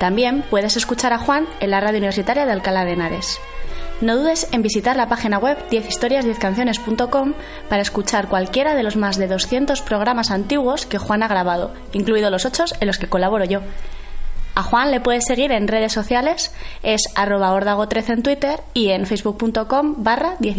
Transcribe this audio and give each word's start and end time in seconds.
También 0.00 0.42
puedes 0.48 0.78
escuchar 0.78 1.12
a 1.12 1.18
Juan 1.18 1.46
en 1.60 1.70
la 1.70 1.78
radio 1.78 1.98
universitaria 1.98 2.46
de 2.46 2.52
Alcalá 2.52 2.86
de 2.86 2.94
Henares. 2.94 3.38
No 4.00 4.16
dudes 4.16 4.48
en 4.50 4.62
visitar 4.62 4.96
la 4.96 5.10
página 5.10 5.36
web 5.36 5.58
10historias10canciones.com 5.70 7.34
para 7.68 7.82
escuchar 7.82 8.28
cualquiera 8.28 8.74
de 8.74 8.82
los 8.82 8.96
más 8.96 9.18
de 9.18 9.28
200 9.28 9.82
programas 9.82 10.30
antiguos 10.30 10.86
que 10.86 10.96
Juan 10.96 11.22
ha 11.22 11.28
grabado, 11.28 11.74
incluidos 11.92 12.30
los 12.30 12.46
8 12.46 12.64
en 12.80 12.86
los 12.86 12.96
que 12.96 13.10
colaboro 13.10 13.44
yo. 13.44 13.60
A 14.54 14.62
Juan 14.62 14.90
le 14.90 15.00
puedes 15.00 15.26
seguir 15.26 15.52
en 15.52 15.68
redes 15.68 15.92
sociales, 15.92 16.50
es 16.82 17.02
arroba 17.14 17.52
ordago13 17.52 18.08
en 18.14 18.22
Twitter 18.22 18.60
y 18.72 18.88
en 18.92 19.04
facebook.com 19.04 19.96
barra 19.98 20.36
10 20.38 20.56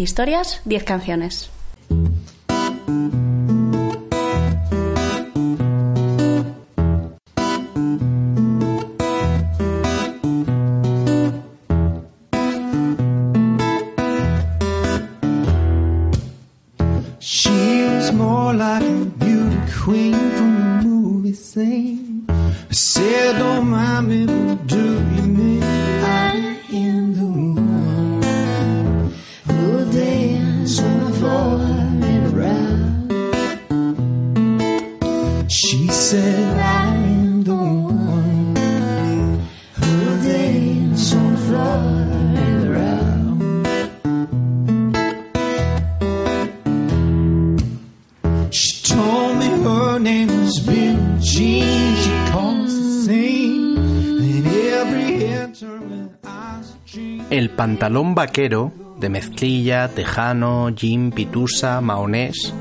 pantalón 57.61 58.15
vaquero 58.15 58.71
de 58.97 59.07
mezclilla, 59.09 59.87
tejano, 59.87 60.71
jean, 60.71 61.11
pitusa, 61.11 61.79
mahonés, 61.79 62.55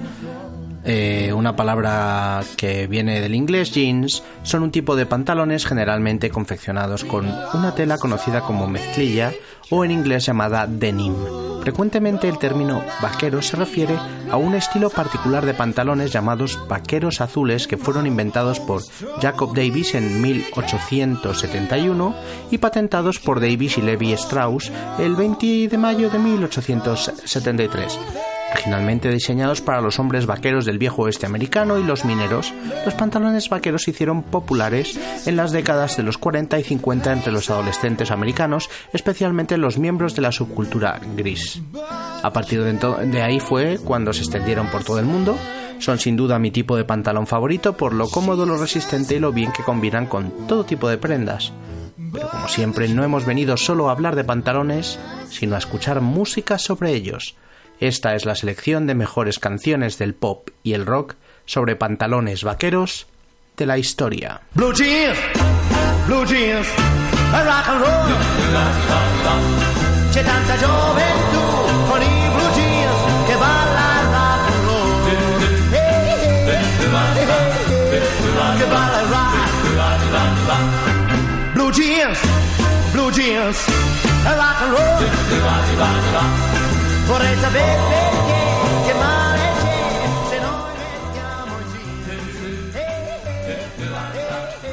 eh, 0.85 1.33
una 1.35 1.57
palabra 1.57 2.43
que 2.57 2.87
viene 2.87 3.21
del 3.21 3.35
inglés 3.35 3.73
jeans, 3.73 4.23
son 4.43 4.63
un 4.63 4.71
tipo 4.71 4.97
de 4.97 5.07
pantalones 5.07 5.67
generalmente 5.67 6.31
confeccionados 6.31 7.05
con 7.05 7.27
una 7.55 7.75
tela 7.75 7.99
conocida 7.99 8.41
como 8.41 8.67
mezclilla 8.67 9.33
o 9.71 9.85
en 9.85 9.91
inglés 9.91 10.27
llamada 10.27 10.67
denim. 10.67 11.15
Frecuentemente 11.61 12.29
el 12.29 12.39
término 12.39 12.83
vaquero 13.03 13.43
se 13.43 13.57
refiere 13.57 13.95
a 14.31 14.37
un 14.37 14.55
estilo 14.55 14.89
particular 14.89 15.45
de 15.45 15.53
pantalones 15.55 16.11
llamados 16.11 16.59
vaqueros 16.69 17.21
azules 17.21 17.67
que 17.67 17.77
fueron 17.77 18.07
inventados 18.07 18.59
por 18.61 18.83
Jacob 19.21 19.55
Davis 19.55 19.95
en 19.95 20.23
1871 20.23 22.15
y 22.51 22.59
patentados 22.59 23.19
por 23.19 23.41
Davis 23.41 23.77
y 23.77 23.83
Levi 23.83 24.13
Strauss 24.13 24.73
el 24.99 25.15
20 25.15 25.69
de 25.69 25.79
mayo 25.79 26.09
de 26.09 26.19
1873. 26.19 27.99
Originalmente 28.53 29.11
diseñados 29.11 29.61
para 29.61 29.81
los 29.81 29.99
hombres 29.99 30.27
vaqueros 30.27 30.65
del 30.65 30.79
viejo 30.79 31.03
oeste 31.03 31.27
americano 31.27 31.79
y 31.79 31.85
los 31.85 32.05
mineros, 32.05 32.53
los 32.85 32.95
pantalones 32.95 33.49
vaqueros 33.49 33.85
se 33.85 33.93
hicieron 33.93 34.23
populares 34.23 34.99
en 35.27 35.37
las 35.37 35.53
décadas 35.53 35.97
de 35.97 36.03
los 36.03 36.19
40 36.19 36.59
y 36.59 36.65
50 36.65 37.13
entre 37.13 37.33
los 37.33 37.49
adolescentes 37.49 38.11
americanos, 38.11 38.69
especialmente 38.93 39.57
los 39.57 39.79
miembros 39.79 40.15
de 40.15 40.23
la 40.23 40.33
subcultura 40.33 41.01
gris. 41.17 41.63
A 42.23 42.33
partir 42.33 42.63
de, 42.63 43.23
ahí 43.23 43.41
fue 43.41 43.79
cuando 43.83 44.13
se 44.13 44.23
extendieron 44.23 44.67
por 44.67 44.85
todo 44.85 44.99
el 44.99 45.07
mundo. 45.07 45.37
Son 45.79 45.99
sin 45.99 46.17
duda 46.17 46.39
mi 46.39 46.51
tipo 46.51 46.77
de 46.77 46.85
pantalón 46.85 47.27
favorito 47.27 47.77
por 47.77 47.95
lo 47.95 48.09
cómodo, 48.09 48.45
lo 48.45 48.59
resistente 48.59 49.15
y 49.15 49.19
lo 49.19 49.33
bien 49.33 49.53
que 49.53 49.63
combinan 49.63 50.07
con 50.07 50.47
todo 50.47 50.65
tipo 50.65 50.89
de 50.89 50.99
prendas. 50.99 51.53
Pero 52.13 52.29
como 52.29 52.49
siempre 52.49 52.89
no 52.89 53.05
hemos 53.05 53.25
venido 53.25 53.57
solo 53.57 53.89
a 53.89 53.93
hablar 53.93 54.17
de 54.17 54.25
pantalones, 54.25 54.99
sino 55.31 55.55
a 55.55 55.59
escuchar 55.59 56.01
música 56.01 56.59
sobre 56.59 56.93
ellos. 56.93 57.37
Esta 57.81 58.15
es 58.15 58.27
la 58.27 58.35
selección 58.35 58.87
de 58.87 58.95
mejores 58.95 59.39
canciones 59.39 59.97
del 59.97 60.15
pop 60.15 60.51
y 60.63 60.75
el 60.75 60.85
rock 60.85 61.15
sobre 61.47 61.77
pantalones 61.77 62.45
vaqueros 62.45 63.07
de 63.57 63.65
la 63.65 63.79
historia. 63.79 64.43
Blue 64.55 64.75
jeans, 64.75 65.19
blue 66.07 66.27
jeans, 66.27 66.69
blue 82.93 83.11
jeans. 83.11 83.57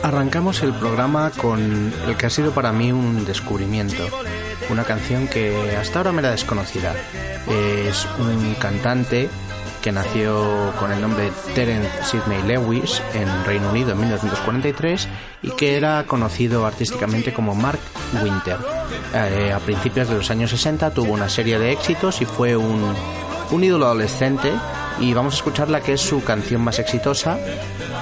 Arrancamos 0.04 0.64
el 0.64 0.74
programa 0.74 1.32
con 1.32 1.94
el 2.08 2.16
que 2.16 2.26
ha 2.28 2.30
sido 2.30 2.52
para 2.52 2.72
mí 2.72 2.92
un 2.92 3.26
descubrimiento, 3.26 4.08
una 4.70 4.84
canción 4.84 5.28
que 5.28 5.76
hasta 5.76 6.00
ahora 6.00 6.12
me 6.12 6.20
era 6.20 6.32
desconocida. 6.32 6.96
Es 7.48 8.08
un 8.20 8.56
cantante 8.56 9.30
que 9.82 9.92
nació 9.92 10.74
con 10.80 10.92
el 10.92 11.02
nombre 11.02 11.32
Terence 11.56 11.90
Sidney 12.04 12.42
Lewis 12.44 13.02
en 13.14 13.28
Reino 13.46 13.70
Unido 13.70 13.92
en 13.92 14.00
1943 14.00 15.08
y 15.44 15.52
que 15.52 15.78
era 15.78 16.04
conocido 16.06 16.66
artísticamente 16.66 17.34
como 17.34 17.56
Mark 17.56 17.80
Winter. 18.22 18.58
Eh, 19.14 19.54
a 19.54 19.60
principios 19.60 20.10
de 20.10 20.16
los 20.16 20.30
años 20.32 20.50
60 20.52 20.92
tuvo 20.92 21.14
una 21.14 21.30
serie 21.30 21.60
de 21.60 21.72
éxitos 21.72 22.22
y 22.22 22.26
fue 22.26 22.56
un, 22.56 22.94
un 23.52 23.64
ídolo 23.64 23.86
adolescente 23.86 24.52
y 25.00 25.14
vamos 25.14 25.36
a 25.36 25.38
escuchar 25.38 25.70
la 25.70 25.82
que 25.82 25.94
es 25.94 26.02
su 26.02 26.24
canción 26.24 26.62
más 26.62 26.80
exitosa 26.80 27.38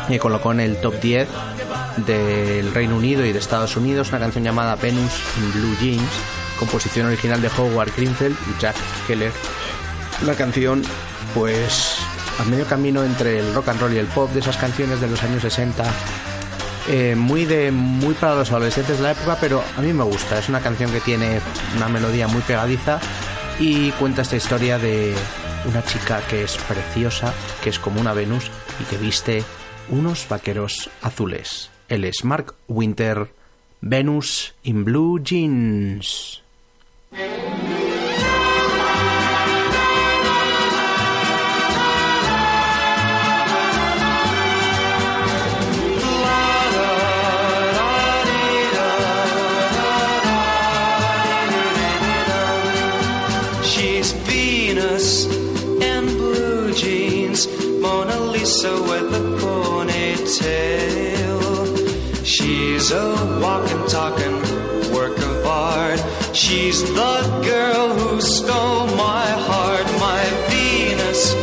que 0.08 0.20
colocó 0.20 0.52
en 0.52 0.62
el 0.62 0.78
top 0.78 1.00
10 1.00 1.28
del 2.06 2.74
Reino 2.74 2.96
Unido 2.96 3.26
y 3.26 3.32
de 3.32 3.40
Estados 3.40 3.76
Unidos 3.78 4.10
una 4.10 4.20
canción 4.20 4.44
llamada 4.44 4.76
Venus 4.76 5.22
in 5.38 5.52
Blue 5.54 5.76
Jeans 5.80 6.10
composición 6.60 7.08
original 7.08 7.42
de 7.42 7.50
Howard 7.58 7.92
Greenfield 7.96 8.38
y 8.50 8.62
Jack 8.62 8.76
Keller 9.08 9.32
una 10.24 10.36
canción 10.36 10.84
pues 11.36 11.98
a 12.40 12.46
medio 12.46 12.66
camino 12.66 13.04
entre 13.04 13.40
el 13.40 13.54
rock 13.54 13.68
and 13.68 13.82
roll 13.82 13.94
y 13.94 13.98
el 13.98 14.08
pop 14.08 14.32
de 14.32 14.40
esas 14.40 14.58
canciones 14.58 15.02
de 15.02 15.08
los 15.08 15.22
años 15.22 15.42
60 15.42 15.84
eh, 16.88 17.16
muy 17.16 17.46
de 17.46 17.72
muy 17.72 18.14
para 18.14 18.36
los 18.36 18.52
adolescentes 18.52 18.98
de 18.98 19.04
la 19.04 19.12
época 19.12 19.38
pero 19.40 19.64
a 19.78 19.82
mí 19.82 19.92
me 19.92 20.04
gusta. 20.04 20.40
Es 20.40 20.50
una 20.50 20.62
canción 20.62 20.92
que 20.92 21.02
tiene 21.02 21.42
una 21.76 21.90
melodía 21.90 22.28
muy 22.28 22.42
pegadiza 22.42 23.00
y 23.60 23.92
cuenta 23.94 24.22
esta 24.22 24.36
historia 24.36 24.78
de 24.78 25.14
una 25.68 25.84
chica 25.84 26.22
que 26.30 26.44
es 26.44 26.58
preciosa 26.58 27.34
que 27.64 27.70
es 27.70 27.80
como 27.80 28.00
una 28.00 28.14
Venus 28.14 28.52
y 28.80 28.84
que 28.86 28.98
viste 28.98 29.44
unos 29.90 30.28
vaqueros 30.30 30.90
azules. 31.02 31.70
Él 31.90 32.06
es 32.06 32.24
Mark 32.24 32.56
Winter 32.68 33.30
Venus 33.82 34.54
in 34.64 34.86
Blue 34.86 35.20
Jeans 35.22 36.44
Lisa 58.56 58.74
with 58.84 59.14
a 59.14 59.20
ponytail. 59.42 60.24
She's 62.26 62.92
a 62.92 63.16
walking, 63.42 63.86
talking 63.88 64.36
work 64.94 65.18
of 65.18 65.46
art. 65.46 66.00
She's 66.34 66.82
the 66.82 67.42
girl 67.44 67.94
who 67.94 68.22
stole 68.22 68.88
my 68.96 69.28
heart, 69.50 69.86
my 70.00 70.24
Venus 70.48 71.34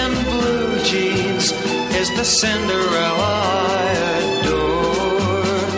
in 0.00 0.12
blue 0.24 0.78
jeans 0.84 1.52
is 2.00 2.10
the 2.10 2.24
Cinderella 2.24 3.40
I 3.80 3.88
adore. 4.42 5.70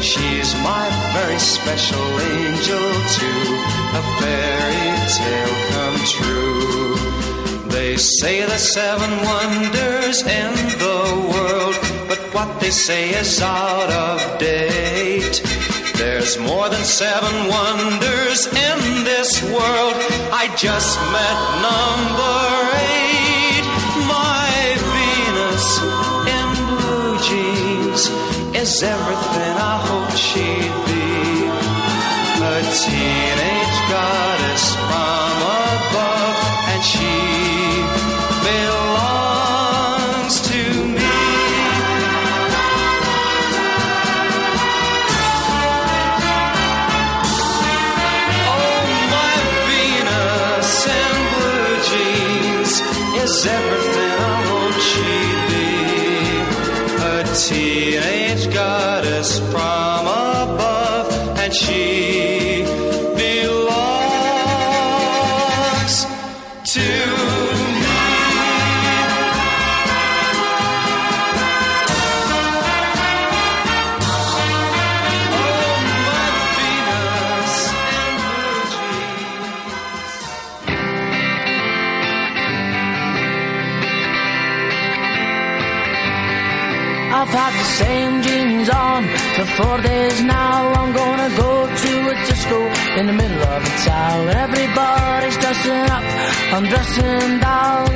She's 0.00 0.54
my 0.62 0.88
very 1.12 1.38
special 1.38 2.20
angel 2.20 2.88
too, 3.18 3.42
a 4.00 4.02
fairy 4.18 4.92
tale 5.18 5.56
come 5.72 5.98
true. 6.06 6.85
They 7.96 8.02
say 8.02 8.44
the 8.44 8.58
seven 8.58 9.10
wonders 9.24 10.20
in 10.20 10.52
the 10.84 11.00
world, 11.32 11.74
but 12.06 12.18
what 12.34 12.60
they 12.60 12.68
say 12.68 13.08
is 13.08 13.40
out 13.40 13.88
of 13.88 14.38
date. 14.38 15.40
There's 15.96 16.36
more 16.38 16.68
than 16.68 16.84
seven 16.84 17.48
wonders 17.48 18.48
in 18.48 19.04
this 19.04 19.42
world. 19.44 19.96
I 20.30 20.52
just 20.58 20.92
met 21.16 21.38
number 21.64 22.38
eight. 22.92 23.64
My 24.12 24.44
Venus 24.92 25.66
in 26.36 26.48
blue 26.68 27.16
jeans 27.24 28.02
is 28.54 28.82
everything 28.82 29.54
I 29.56 29.74
hoped 29.86 29.95
four 89.58 89.78
days 89.82 90.22
now. 90.22 90.72
I'm 90.80 90.92
gonna 90.92 91.30
go 91.36 91.50
to 91.82 91.92
a 92.12 92.14
disco 92.28 92.58
in 92.98 93.06
the 93.06 93.16
middle 93.20 93.42
of 93.54 93.60
the 93.64 93.74
town. 93.90 94.28
Everybody's 94.44 95.36
dressing 95.42 95.84
up, 95.96 96.04
I'm 96.54 96.64
dressing 96.72 97.30
down. 97.40 97.88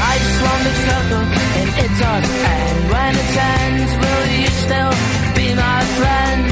Life's 0.00 0.38
one 0.50 0.60
big 0.66 0.78
circle 0.88 1.24
and 1.60 1.70
it 1.84 1.92
doesn't 2.04 2.40
end. 2.58 2.78
When 2.92 3.12
it 3.22 3.32
ends, 3.56 3.92
will 4.02 4.26
you 4.42 4.50
still 4.64 4.94
be 5.38 5.46
my 5.54 5.80
friend? 5.98 6.42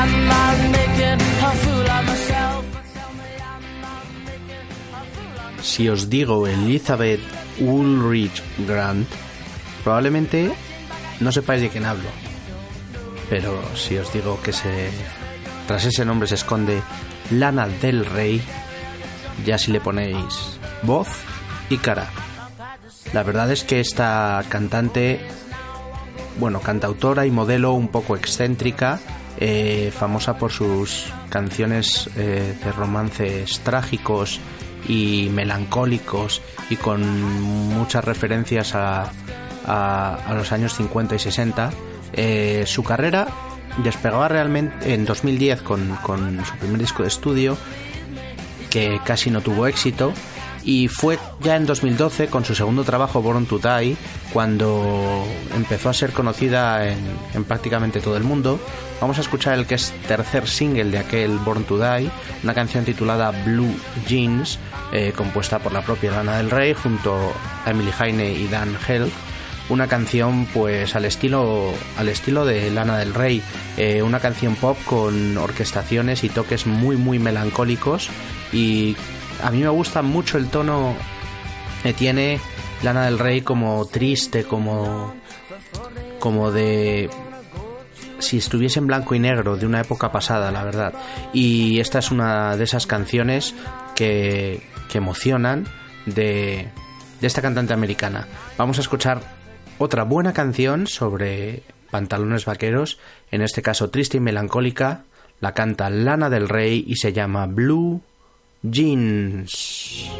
Am 0.00 0.10
I 0.30 0.48
making 0.78 1.18
a 1.48 1.52
fool 1.62 1.86
of 1.96 2.02
myself? 2.10 2.62
Tell 2.94 3.12
me 3.20 3.30
I'm 3.52 3.64
not 3.86 4.04
making 4.28 4.66
a 4.92 5.02
fool 5.14 5.34
of 5.44 5.50
myself. 5.56 5.64
Si 5.64 5.88
os 5.88 6.08
digo 6.08 6.46
Elizabeth 6.46 7.20
Woolrich 7.58 8.42
Grant, 8.66 9.08
probablemente 9.90 10.52
no 11.18 11.32
sepáis 11.32 11.62
de 11.62 11.68
quién 11.68 11.84
hablo. 11.84 12.08
Pero 13.28 13.60
si 13.74 13.98
os 13.98 14.12
digo 14.12 14.40
que 14.40 14.52
se 14.52 14.88
tras 15.66 15.84
ese 15.84 16.04
nombre 16.04 16.28
se 16.28 16.36
esconde 16.36 16.80
Lana 17.32 17.66
del 17.66 18.06
Rey, 18.06 18.40
ya 19.44 19.58
si 19.58 19.72
le 19.72 19.80
ponéis 19.80 20.60
voz 20.84 21.08
y 21.70 21.78
cara. 21.78 22.08
La 23.12 23.24
verdad 23.24 23.50
es 23.50 23.64
que 23.64 23.80
esta 23.80 24.44
cantante, 24.48 25.18
bueno, 26.38 26.60
cantautora 26.60 27.26
y 27.26 27.32
modelo 27.32 27.72
un 27.72 27.88
poco 27.88 28.14
excéntrica, 28.14 29.00
eh, 29.38 29.92
famosa 29.92 30.38
por 30.38 30.52
sus 30.52 31.12
canciones 31.30 32.08
eh, 32.16 32.56
de 32.62 32.72
romances 32.72 33.58
trágicos 33.64 34.38
y 34.86 35.30
melancólicos 35.32 36.42
y 36.70 36.76
con 36.76 37.02
muchas 37.74 38.04
referencias 38.04 38.76
a, 38.76 39.10
a- 39.66 40.18
a 40.26 40.34
los 40.34 40.52
años 40.52 40.74
50 40.74 41.14
y 41.14 41.18
60. 41.18 41.70
Eh, 42.12 42.64
su 42.66 42.82
carrera 42.82 43.26
despegaba 43.84 44.28
realmente 44.28 44.94
en 44.94 45.04
2010 45.04 45.62
con, 45.62 45.96
con 46.02 46.44
su 46.44 46.54
primer 46.56 46.78
disco 46.78 47.02
de 47.02 47.08
estudio 47.08 47.56
que 48.68 49.00
casi 49.04 49.30
no 49.30 49.40
tuvo 49.40 49.66
éxito 49.66 50.12
y 50.62 50.88
fue 50.88 51.18
ya 51.40 51.56
en 51.56 51.66
2012 51.66 52.26
con 52.28 52.44
su 52.44 52.54
segundo 52.54 52.84
trabajo 52.84 53.22
Born 53.22 53.46
to 53.46 53.58
Die 53.58 53.96
cuando 54.32 55.24
empezó 55.56 55.88
a 55.88 55.94
ser 55.94 56.12
conocida 56.12 56.86
en, 56.88 56.98
en 57.34 57.44
prácticamente 57.44 58.00
todo 58.00 58.16
el 58.16 58.24
mundo. 58.24 58.60
Vamos 59.00 59.16
a 59.18 59.22
escuchar 59.22 59.54
el 59.58 59.66
que 59.66 59.76
es 59.76 59.92
tercer 60.06 60.46
single 60.46 60.84
de 60.90 60.98
aquel 60.98 61.38
Born 61.38 61.64
to 61.64 61.78
Die, 61.78 62.10
una 62.44 62.54
canción 62.54 62.84
titulada 62.84 63.30
Blue 63.44 63.74
Jeans, 64.06 64.58
eh, 64.92 65.12
compuesta 65.16 65.58
por 65.60 65.72
la 65.72 65.80
propia 65.80 66.10
Lana 66.10 66.36
del 66.36 66.50
Rey 66.50 66.74
junto 66.74 67.16
a 67.64 67.70
Emily 67.70 67.92
Heine 67.98 68.30
y 68.32 68.46
Dan 68.48 68.76
Held 68.86 69.10
una 69.70 69.86
canción 69.86 70.46
pues 70.52 70.94
al 70.94 71.04
estilo 71.04 71.72
al 71.96 72.08
estilo 72.08 72.44
de 72.44 72.70
Lana 72.70 72.98
del 72.98 73.14
Rey 73.14 73.42
eh, 73.76 74.02
una 74.02 74.20
canción 74.20 74.56
pop 74.56 74.76
con 74.84 75.38
orquestaciones 75.38 76.24
y 76.24 76.28
toques 76.28 76.66
muy 76.66 76.96
muy 76.96 77.18
melancólicos 77.18 78.10
y 78.52 78.96
a 79.42 79.50
mí 79.50 79.58
me 79.58 79.68
gusta 79.68 80.02
mucho 80.02 80.36
el 80.36 80.48
tono 80.48 80.94
que 81.82 81.92
tiene 81.94 82.40
Lana 82.82 83.06
del 83.06 83.18
Rey 83.18 83.40
como 83.40 83.86
triste 83.86 84.44
como 84.44 85.14
como 86.18 86.50
de 86.50 87.08
si 88.18 88.38
estuviese 88.38 88.78
en 88.78 88.86
blanco 88.86 89.14
y 89.14 89.18
negro 89.18 89.56
de 89.56 89.66
una 89.66 89.80
época 89.80 90.12
pasada, 90.12 90.52
la 90.52 90.62
verdad. 90.62 90.92
Y 91.32 91.80
esta 91.80 91.98
es 91.98 92.10
una 92.10 92.54
de 92.54 92.64
esas 92.64 92.86
canciones 92.86 93.54
que, 93.96 94.62
que 94.90 94.98
emocionan 94.98 95.66
de, 96.06 96.68
de 97.20 97.26
esta 97.26 97.42
cantante 97.42 97.72
americana. 97.72 98.26
Vamos 98.56 98.78
a 98.78 98.82
escuchar 98.82 99.39
otra 99.80 100.04
buena 100.04 100.34
canción 100.34 100.86
sobre 100.86 101.62
pantalones 101.90 102.44
vaqueros, 102.44 102.98
en 103.30 103.40
este 103.40 103.62
caso 103.62 103.88
triste 103.88 104.18
y 104.18 104.20
melancólica. 104.20 105.04
La 105.40 105.54
canta 105.54 105.88
Lana 105.88 106.28
del 106.28 106.50
Rey 106.50 106.84
y 106.86 106.96
se 106.96 107.14
llama 107.14 107.46
Blue 107.46 108.02
Jeans. 108.62 110.10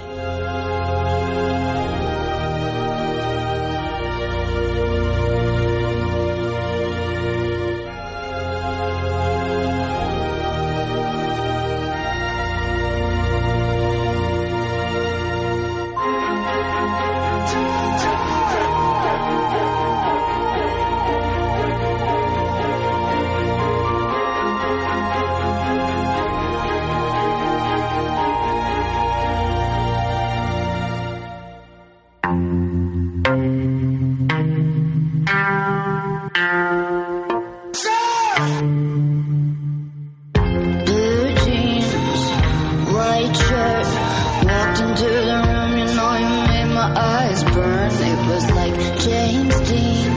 Into 44.81 45.05
the 45.05 45.37
room, 45.53 45.79
you 45.79 45.85
know 45.97 46.13
you 46.17 46.47
made 46.49 46.71
my 46.75 46.89
eyes 46.97 47.45
burn. 47.45 47.91
It 47.93 48.19
was 48.29 48.51
like 48.51 48.75
James 49.01 49.57
Dean, 49.69 50.11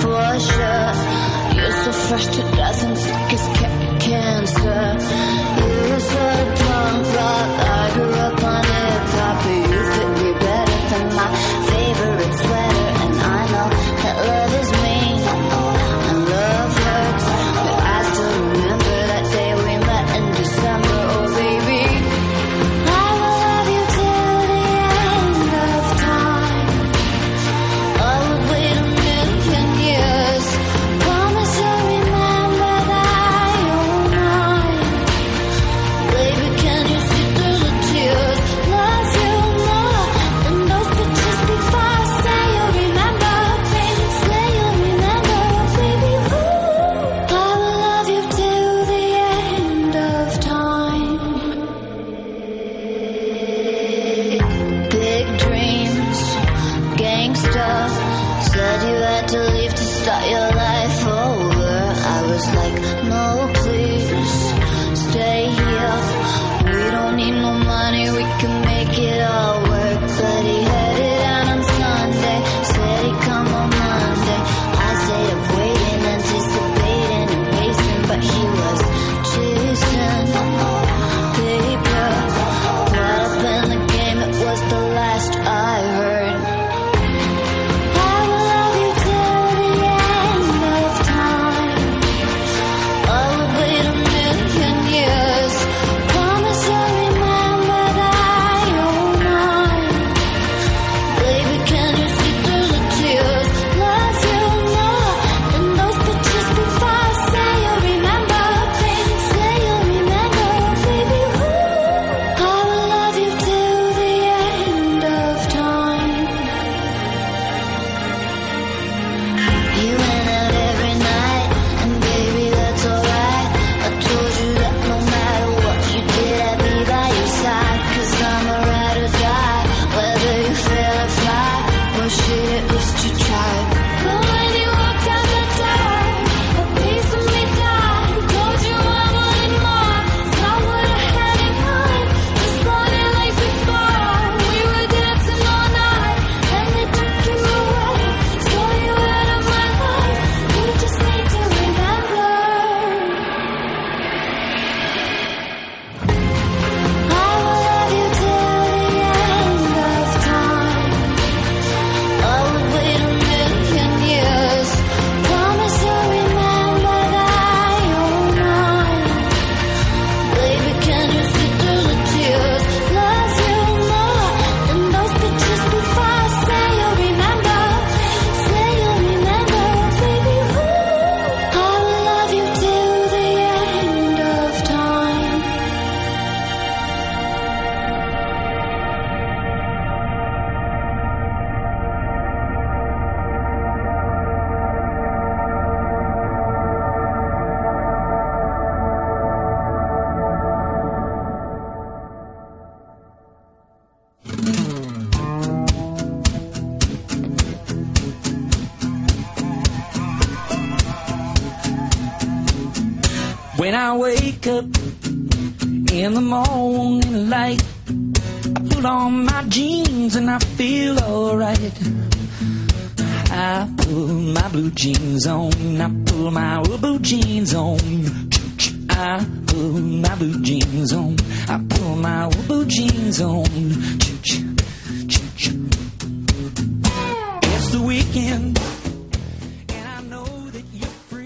for 0.00 0.40
sure. 0.48 0.92
You're 1.56 1.76
so 1.84 1.92
fresh 1.92 2.26
to 2.36 2.42
death 2.56 2.82
and 2.84 2.96
sick 2.98 3.32
as 3.36 3.46
ca- 3.58 3.98
cancer. 4.00 4.95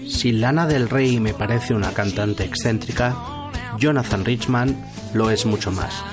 Si 0.07 0.31
Lana 0.31 0.67
del 0.67 0.87
Rey 0.87 1.19
me 1.19 1.33
parece 1.33 1.73
una 1.73 1.91
cantante 1.93 2.43
excéntrica, 2.43 3.15
Jonathan 3.79 4.23
Richman 4.23 4.85
lo 5.13 5.31
es 5.31 5.45
mucho 5.45 5.71
más. 5.71 6.03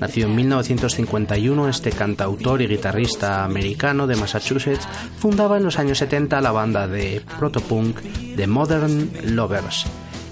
Nacido 0.00 0.28
en 0.28 0.36
1951, 0.36 1.68
este 1.68 1.90
cantautor 1.90 2.62
y 2.62 2.68
guitarrista 2.68 3.44
americano 3.44 4.06
de 4.06 4.16
Massachusetts 4.16 4.86
fundaba 5.18 5.56
en 5.56 5.64
los 5.64 5.78
años 5.78 5.98
70 5.98 6.40
la 6.40 6.52
banda 6.52 6.86
de 6.86 7.22
protopunk 7.38 7.98
The 8.36 8.46
Modern 8.46 9.10
Lovers. 9.34 9.86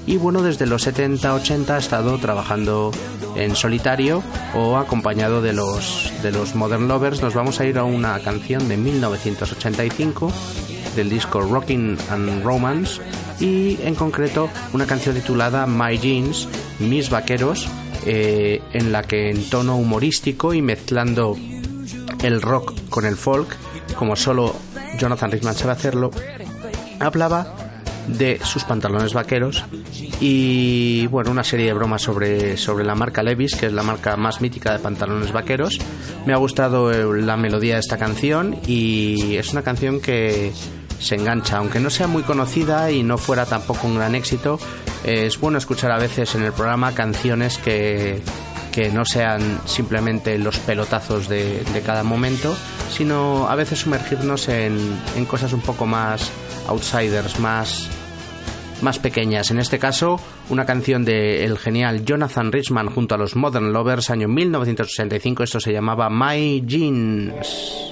Y 0.06 0.18
bueno, 0.18 0.42
desde 0.42 0.66
los 0.66 0.86
70-80 0.86 1.70
ha 1.70 1.78
estado 1.78 2.16
trabajando 2.18 2.92
en 3.34 3.56
solitario 3.56 4.22
o 4.54 4.76
acompañado 4.76 5.42
de 5.42 5.52
los, 5.52 6.12
de 6.22 6.30
los 6.30 6.54
Modern 6.54 6.86
Lovers. 6.86 7.22
Nos 7.22 7.34
vamos 7.34 7.58
a 7.58 7.66
ir 7.66 7.76
a 7.76 7.84
una 7.84 8.18
canción 8.20 8.68
de 8.68 8.76
1985 8.76 10.32
del 10.94 11.10
disco 11.10 11.40
Rockin' 11.40 11.98
and 12.10 12.44
Romance 12.44 13.00
y 13.40 13.78
en 13.82 13.94
concreto 13.96 14.48
una 14.72 14.86
canción 14.86 15.16
titulada 15.16 15.66
My 15.66 15.98
Jeans, 15.98 16.48
Mis 16.78 17.10
Vaqueros, 17.10 17.68
eh, 18.06 18.62
en 18.72 18.92
la 18.92 19.02
que 19.02 19.30
en 19.30 19.50
tono 19.50 19.76
humorístico 19.76 20.54
y 20.54 20.62
mezclando 20.62 21.36
el 22.22 22.40
rock 22.40 22.74
con 22.88 23.04
el 23.04 23.16
folk, 23.16 23.56
como 23.98 24.14
solo 24.14 24.54
Jonathan 24.98 25.32
Richman 25.32 25.54
sabe 25.54 25.72
hacerlo, 25.72 26.10
hablaba 27.00 27.65
de 28.08 28.40
sus 28.44 28.64
pantalones 28.64 29.12
vaqueros 29.12 29.64
y 30.20 31.06
bueno 31.08 31.30
una 31.30 31.44
serie 31.44 31.66
de 31.66 31.72
bromas 31.72 32.02
sobre, 32.02 32.56
sobre 32.56 32.84
la 32.84 32.94
marca 32.94 33.22
Levis 33.22 33.56
que 33.56 33.66
es 33.66 33.72
la 33.72 33.82
marca 33.82 34.16
más 34.16 34.40
mítica 34.40 34.72
de 34.72 34.78
pantalones 34.78 35.32
vaqueros. 35.32 35.78
Me 36.24 36.32
ha 36.32 36.36
gustado 36.36 36.92
eh, 36.92 37.22
la 37.22 37.36
melodía 37.36 37.74
de 37.74 37.80
esta 37.80 37.98
canción 37.98 38.56
y 38.66 39.36
es 39.36 39.52
una 39.52 39.62
canción 39.62 40.00
que 40.00 40.52
se 40.98 41.14
engancha. 41.14 41.58
Aunque 41.58 41.80
no 41.80 41.90
sea 41.90 42.06
muy 42.06 42.22
conocida 42.22 42.90
y 42.90 43.02
no 43.02 43.18
fuera 43.18 43.44
tampoco 43.46 43.86
un 43.86 43.96
gran 43.96 44.14
éxito 44.14 44.58
es 45.04 45.38
bueno 45.38 45.58
escuchar 45.58 45.92
a 45.92 45.98
veces 45.98 46.34
en 46.34 46.42
el 46.42 46.52
programa 46.52 46.92
canciones 46.92 47.58
que 47.58 48.20
que 48.76 48.90
no 48.90 49.06
sean 49.06 49.62
simplemente 49.64 50.36
los 50.36 50.58
pelotazos 50.58 51.30
de, 51.30 51.64
de 51.72 51.80
cada 51.80 52.02
momento, 52.02 52.54
sino 52.90 53.48
a 53.48 53.54
veces 53.54 53.78
sumergirnos 53.78 54.50
en, 54.50 54.78
en 55.16 55.24
cosas 55.24 55.54
un 55.54 55.62
poco 55.62 55.86
más 55.86 56.30
outsiders, 56.68 57.38
más, 57.38 57.88
más 58.82 58.98
pequeñas. 58.98 59.50
En 59.50 59.58
este 59.58 59.78
caso, 59.78 60.20
una 60.48 60.64
canción 60.64 61.04
del 61.04 61.58
genial 61.58 62.04
Jonathan 62.04 62.52
Richman 62.52 62.90
junto 62.90 63.14
a 63.14 63.18
los 63.18 63.36
Modern 63.36 63.72
Lovers, 63.72 64.10
año 64.10 64.28
1965. 64.28 65.42
Esto 65.42 65.60
se 65.60 65.72
llamaba 65.72 66.08
My 66.10 66.62
Jeans. 66.66 67.86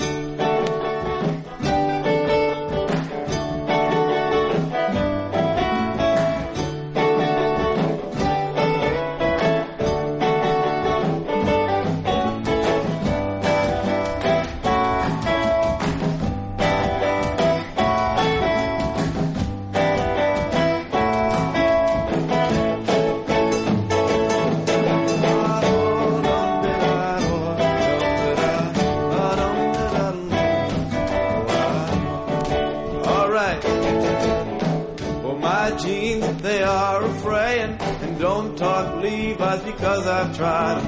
My 35.65 35.77
jeans, 35.79 36.43
they 36.43 36.63
are 36.63 37.03
a 37.03 37.13
fraying. 37.25 37.77
And 38.05 38.19
don't 38.19 38.57
talk 38.59 39.03
Levi's 39.03 39.63
because 39.63 40.07
I've 40.07 40.37
tried. 40.37 40.83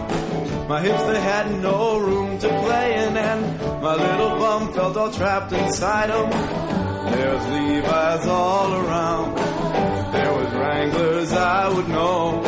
My 0.69 0.81
hips, 0.83 1.03
they 1.05 1.21
had 1.21 1.47
no 1.63 1.99
room 1.99 2.39
to 2.39 2.49
play 2.65 2.89
in. 3.03 3.17
And 3.17 3.43
my 3.87 3.95
little 4.07 4.35
bum 4.43 4.73
felt 4.75 4.97
all 4.97 5.11
trapped 5.11 5.53
inside 5.53 6.11
inside 6.11 6.11
'em. 6.11 6.29
There's 7.13 7.45
Levi's 7.57 8.27
all 8.27 8.71
around. 8.83 9.29
There 10.17 10.33
was 10.39 10.51
Wranglers, 10.61 11.33
I 11.33 11.69
would 11.75 11.89
know. 11.89 12.43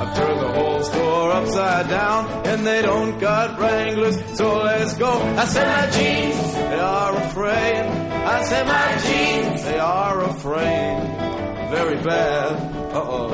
I've 0.00 0.12
turned 0.18 0.40
the 0.46 0.52
whole 0.58 0.82
store 0.90 1.28
upside 1.40 1.88
down, 1.88 2.22
and 2.50 2.66
they 2.66 2.82
don't 2.82 3.18
got 3.18 3.58
Wranglers, 3.58 4.18
so 4.38 4.46
let's 4.68 4.94
go. 5.04 5.12
I 5.42 5.44
said 5.54 5.66
my 5.78 5.86
jeans, 5.96 6.54
they 6.72 6.82
are 6.98 7.12
a 7.22 7.26
fraying. 7.36 7.88
I 8.36 8.38
said 8.50 8.64
my 8.78 8.88
jeans, 9.04 9.64
they 9.68 9.78
are 9.78 10.16
a 10.30 10.32
fraying. 10.44 11.31
Very 11.72 11.96
bad. 11.96 12.52
Uh 12.92 13.00
oh. 13.02 13.28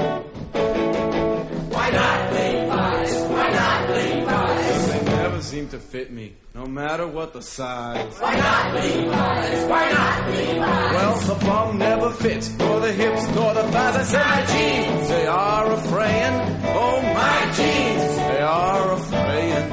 Why 1.75 1.91
not 1.91 2.33
Levi's? 2.33 3.15
Why 3.33 3.51
not 3.51 3.91
Levi's? 3.91 4.89
They 4.93 5.05
never 5.05 5.43
seem 5.43 5.69
to 5.71 5.79
fit 5.79 6.13
me, 6.13 6.37
no 6.55 6.65
matter 6.67 7.09
what 7.09 7.33
the 7.33 7.43
size. 7.43 8.15
Why 8.21 8.37
not 8.37 8.75
Levi's? 8.75 9.69
Why 9.69 9.91
not 9.91 10.29
Levi's? 10.31 10.95
Well, 10.95 11.17
the 11.31 11.45
bum 11.47 11.79
never 11.79 12.11
fits, 12.11 12.51
nor 12.59 12.79
the 12.79 12.93
hips, 12.93 13.27
nor 13.35 13.55
the 13.55 13.65
thighs. 13.73 13.97
I 13.97 14.03
said 14.05 14.25
my 14.25 14.47
jeans, 14.53 15.09
they 15.09 15.27
are 15.27 15.73
a 15.73 15.77
fraying. 15.91 16.37
Oh, 16.79 17.03
my 17.03 17.41
jeans, 17.57 18.17
they 18.31 18.41
are 18.41 18.93
a 18.93 18.99
fraying. 19.11 19.67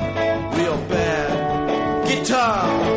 Real 0.58 0.78
bad. 0.90 2.08
Guitar. 2.08 2.95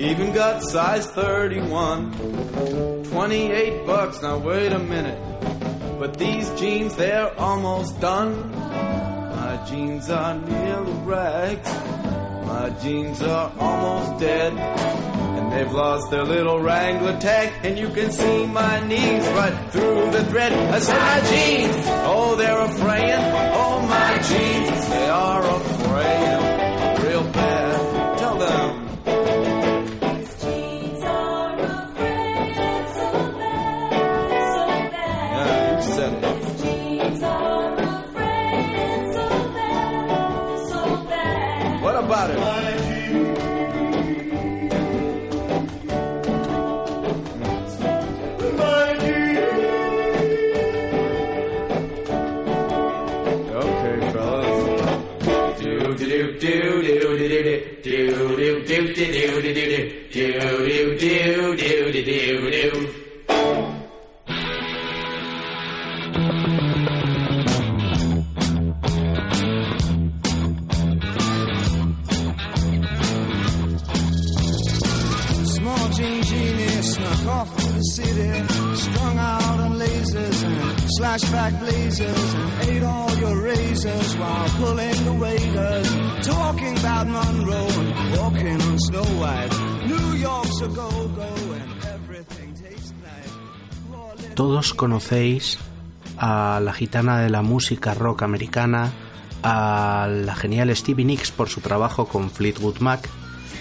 Even 0.00 0.32
got 0.32 0.62
size 0.62 1.06
31. 1.08 3.04
28 3.04 3.86
bucks, 3.86 4.22
now 4.22 4.38
wait 4.38 4.72
a 4.72 4.78
minute. 4.78 5.18
But 5.98 6.16
these 6.16 6.48
jeans, 6.58 6.96
they're 6.96 7.38
almost 7.38 8.00
done. 8.00 8.50
My 9.36 9.62
jeans 9.68 10.08
are 10.08 10.34
nearly 10.34 10.92
rags. 11.04 11.68
My 12.46 12.70
jeans 12.82 13.20
are 13.22 13.52
almost 13.58 14.18
dead. 14.18 14.54
And 14.54 15.52
they've 15.52 15.70
lost 15.70 16.10
their 16.10 16.24
little 16.24 16.58
Wrangler 16.60 17.20
tag. 17.20 17.52
And 17.62 17.78
you 17.78 17.90
can 17.90 18.10
see 18.10 18.46
my 18.46 18.80
knees 18.88 19.26
right 19.28 19.70
through 19.70 20.10
the 20.12 20.24
thread. 20.30 20.52
I 20.52 20.78
said 20.78 20.98
my 20.98 21.20
jeans, 21.28 21.76
oh, 22.08 22.36
they're 22.36 22.58
a 22.58 22.68
fraying. 22.68 23.24
Oh, 23.52 23.82
my 23.86 24.18
jeans, 24.30 24.79
a 96.18 96.60
la 96.62 96.72
gitana 96.72 97.20
de 97.20 97.30
la 97.30 97.42
música 97.42 97.94
rock 97.94 98.22
americana, 98.22 98.92
a 99.42 100.06
la 100.08 100.36
genial 100.36 100.70
Stevie 100.76 101.04
Nicks 101.04 101.32
por 101.32 101.48
su 101.48 101.60
trabajo 101.60 102.06
con 102.06 102.30
Fleetwood 102.30 102.78
Mac, 102.78 103.08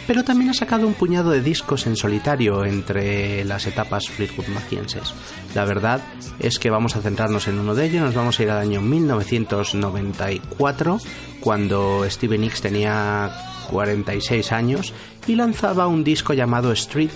pero 0.05 0.23
también 0.23 0.51
ha 0.51 0.53
sacado 0.53 0.85
un 0.85 0.93
puñado 0.93 1.31
de 1.31 1.41
discos 1.41 1.87
en 1.87 1.95
solitario 1.95 2.65
entre 2.65 3.43
las 3.45 3.65
etapas 3.65 4.09
Fleetwood 4.09 4.49
Macienses. 4.49 5.15
La 5.55 5.65
verdad 5.65 6.01
es 6.39 6.59
que 6.59 6.69
vamos 6.69 6.95
a 6.95 7.01
centrarnos 7.01 7.47
en 7.47 7.57
uno 7.57 7.73
de 7.73 7.85
ellos, 7.85 8.03
nos 8.03 8.13
vamos 8.13 8.39
a 8.39 8.43
ir 8.43 8.51
al 8.51 8.59
año 8.59 8.81
1994, 8.81 10.99
cuando 11.39 12.07
Stevie 12.07 12.37
Nicks 12.37 12.61
tenía 12.61 13.31
46 13.71 14.51
años 14.51 14.93
y 15.25 15.33
lanzaba 15.33 15.87
un 15.87 16.03
disco 16.03 16.33
llamado 16.33 16.71
Street 16.73 17.09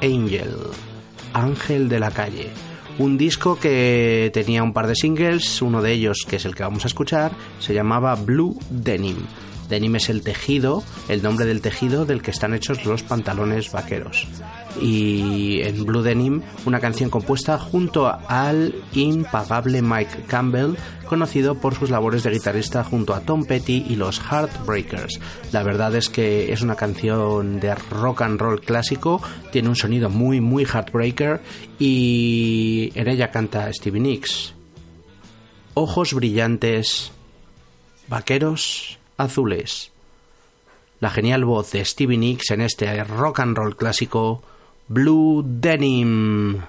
Angel, 0.00 0.54
Ángel 1.32 1.88
de 1.88 1.98
la 1.98 2.12
Calle. 2.12 2.52
Un 2.98 3.18
disco 3.18 3.58
que 3.58 4.30
tenía 4.32 4.62
un 4.62 4.72
par 4.72 4.86
de 4.86 4.94
singles, 4.94 5.60
uno 5.62 5.82
de 5.82 5.92
ellos, 5.92 6.18
que 6.28 6.36
es 6.36 6.44
el 6.44 6.54
que 6.54 6.62
vamos 6.62 6.84
a 6.84 6.86
escuchar, 6.86 7.32
se 7.58 7.74
llamaba 7.74 8.14
Blue 8.14 8.56
Denim. 8.70 9.16
Denim 9.68 9.96
es 9.96 10.08
el 10.10 10.22
tejido, 10.22 10.84
el 11.08 11.22
nombre 11.22 11.44
del 11.44 11.60
tejido 11.60 12.04
del 12.04 12.22
que 12.22 12.30
están 12.30 12.54
hechos 12.54 12.84
los 12.84 13.02
pantalones 13.02 13.72
vaqueros. 13.72 14.28
Y 14.80 15.60
en 15.62 15.84
Blue 15.84 16.02
Denim, 16.02 16.42
una 16.66 16.80
canción 16.80 17.10
compuesta 17.10 17.58
junto 17.58 18.06
al 18.28 18.74
impagable 18.92 19.82
Mike 19.82 20.24
Campbell, 20.26 20.76
conocido 21.04 21.54
por 21.56 21.74
sus 21.74 21.90
labores 21.90 22.22
de 22.22 22.30
guitarrista 22.30 22.82
junto 22.82 23.14
a 23.14 23.20
Tom 23.20 23.44
Petty 23.44 23.86
y 23.88 23.96
los 23.96 24.20
Heartbreakers. 24.20 25.20
La 25.52 25.62
verdad 25.62 25.94
es 25.94 26.08
que 26.08 26.52
es 26.52 26.62
una 26.62 26.76
canción 26.76 27.60
de 27.60 27.74
rock 27.74 28.22
and 28.22 28.40
roll 28.40 28.60
clásico, 28.60 29.22
tiene 29.52 29.68
un 29.68 29.76
sonido 29.76 30.10
muy, 30.10 30.40
muy 30.40 30.64
heartbreaker 30.64 31.40
y 31.78 32.90
en 32.94 33.08
ella 33.08 33.30
canta 33.30 33.72
Stevie 33.72 34.00
Nicks. 34.00 34.54
Ojos 35.74 36.14
brillantes, 36.14 37.12
vaqueros 38.08 38.98
azules. 39.16 39.92
La 41.00 41.10
genial 41.10 41.44
voz 41.44 41.72
de 41.72 41.84
Stevie 41.84 42.18
Nicks 42.18 42.50
en 42.50 42.60
este 42.60 43.02
rock 43.04 43.40
and 43.40 43.56
roll 43.56 43.76
clásico 43.76 44.42
Blue 44.88 45.42
Denim. 45.42 46.62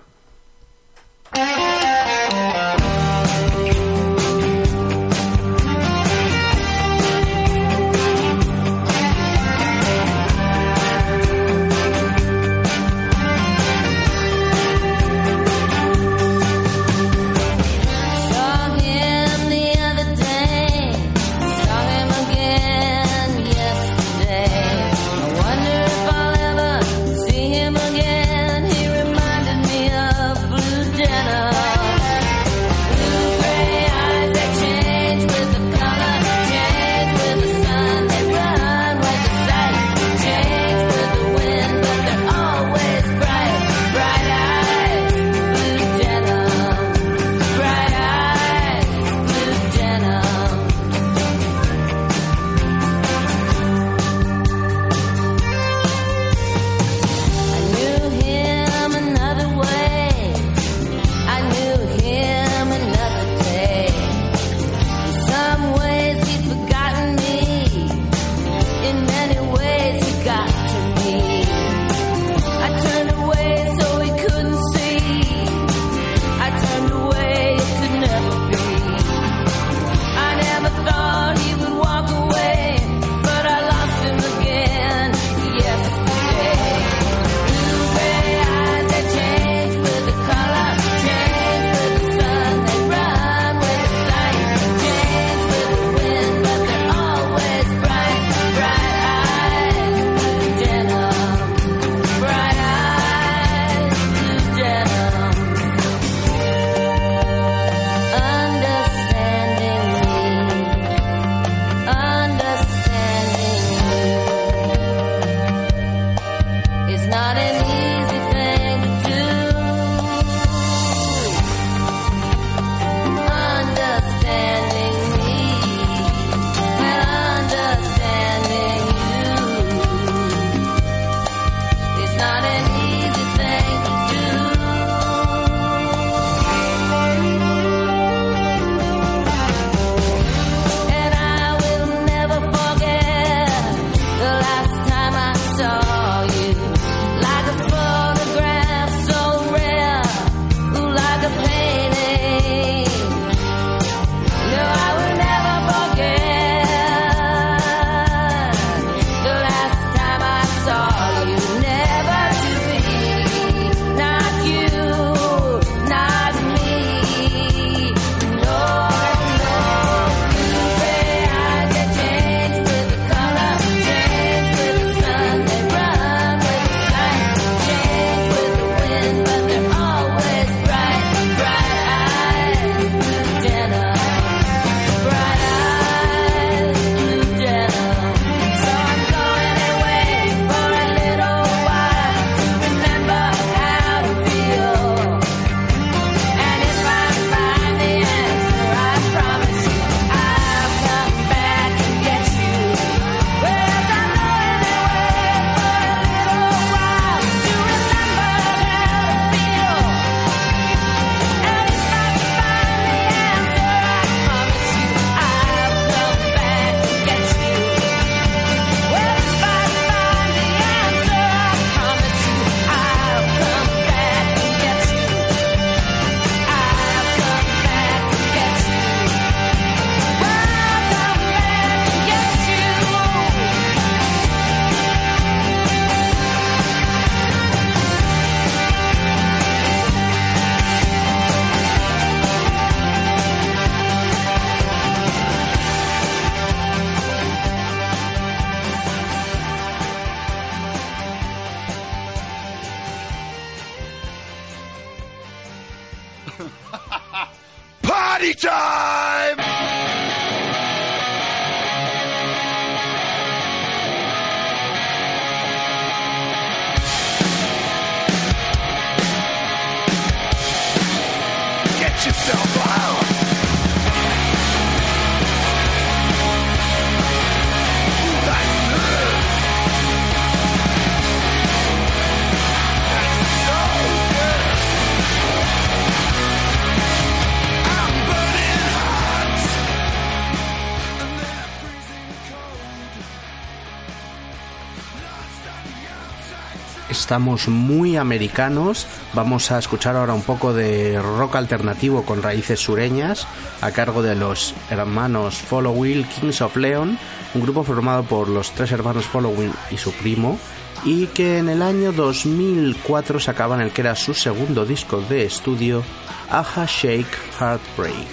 Estamos 297.06 297.48
muy 297.48 297.98
americanos. 297.98 298.88
Vamos 299.14 299.52
a 299.52 299.60
escuchar 299.60 299.96
ahora 299.96 300.16
un 300.16 300.24
poco 300.24 300.56
de 300.56 301.00
rock 301.00 301.36
alternativo 301.36 302.04
con 302.04 302.24
raíces 302.24 302.60
sureñas 302.60 303.28
a 303.62 303.70
cargo 303.70 304.02
de 304.02 304.16
los 304.16 304.56
hermanos 304.72 305.36
Following 305.36 306.04
Kings 306.06 306.42
of 306.42 306.58
Leon, 306.58 306.98
un 307.36 307.42
grupo 307.44 307.64
formado 307.64 308.02
por 308.06 308.28
los 308.28 308.54
tres 308.54 308.72
hermanos 308.72 309.06
Following 309.06 309.54
y 309.70 309.78
su 309.78 309.92
primo, 309.92 310.40
y 310.84 311.06
que 311.06 311.38
en 311.38 311.50
el 311.50 311.62
año 311.62 311.92
2004 311.92 313.20
sacaban 313.20 313.62
el 313.62 313.70
que 313.70 313.82
era 313.82 313.96
su 313.96 314.16
segundo 314.16 314.66
disco 314.66 315.00
de 315.02 315.26
estudio, 315.26 315.84
Aja 316.32 316.66
Shake 316.66 317.20
Heartbreak. 317.40 318.08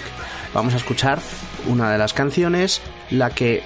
Vamos 0.53 0.75
a 0.75 0.77
escuchar 0.77 1.19
una 1.65 1.91
de 1.91 1.97
las 1.97 2.13
canciones, 2.13 2.79
la 3.09 3.31
que 3.31 3.63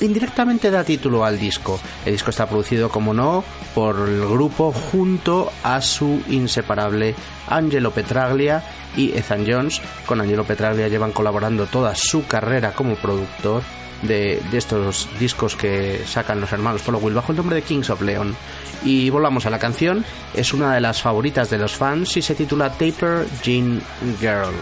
indirectamente 0.00 0.70
da 0.70 0.84
título 0.84 1.24
al 1.24 1.38
disco. 1.38 1.78
El 2.04 2.12
disco 2.12 2.30
está 2.30 2.46
producido, 2.46 2.88
como 2.88 3.14
no, 3.14 3.44
por 3.74 4.08
el 4.08 4.20
grupo 4.26 4.72
junto 4.72 5.50
a 5.62 5.80
su 5.80 6.22
inseparable 6.28 7.14
Angelo 7.48 7.90
Petraglia 7.90 8.62
y 8.96 9.16
Ethan 9.16 9.44
Jones. 9.46 9.80
Con 10.06 10.20
Angelo 10.20 10.44
Petraglia 10.44 10.88
llevan 10.88 11.12
colaborando 11.12 11.66
toda 11.66 11.94
su 11.94 12.26
carrera 12.26 12.72
como 12.72 12.96
productor 12.96 13.62
de, 14.02 14.40
estos 14.52 15.08
discos 15.18 15.56
que 15.56 16.02
sacan 16.06 16.40
los 16.40 16.52
hermanos 16.52 16.82
Followill 16.82 17.14
bajo 17.14 17.32
el 17.32 17.36
nombre 17.38 17.56
de 17.56 17.62
Kings 17.62 17.90
of 17.90 18.02
Leon. 18.02 18.34
Y 18.84 19.10
volvamos 19.10 19.46
a 19.46 19.50
la 19.50 19.58
canción, 19.58 20.04
es 20.34 20.52
una 20.52 20.74
de 20.74 20.80
las 20.80 21.02
favoritas 21.02 21.50
de 21.50 21.58
los 21.58 21.72
fans 21.72 22.16
y 22.16 22.22
se 22.22 22.34
titula 22.34 22.70
Taper 22.70 23.26
Jean 23.42 23.82
Girl. 24.20 24.54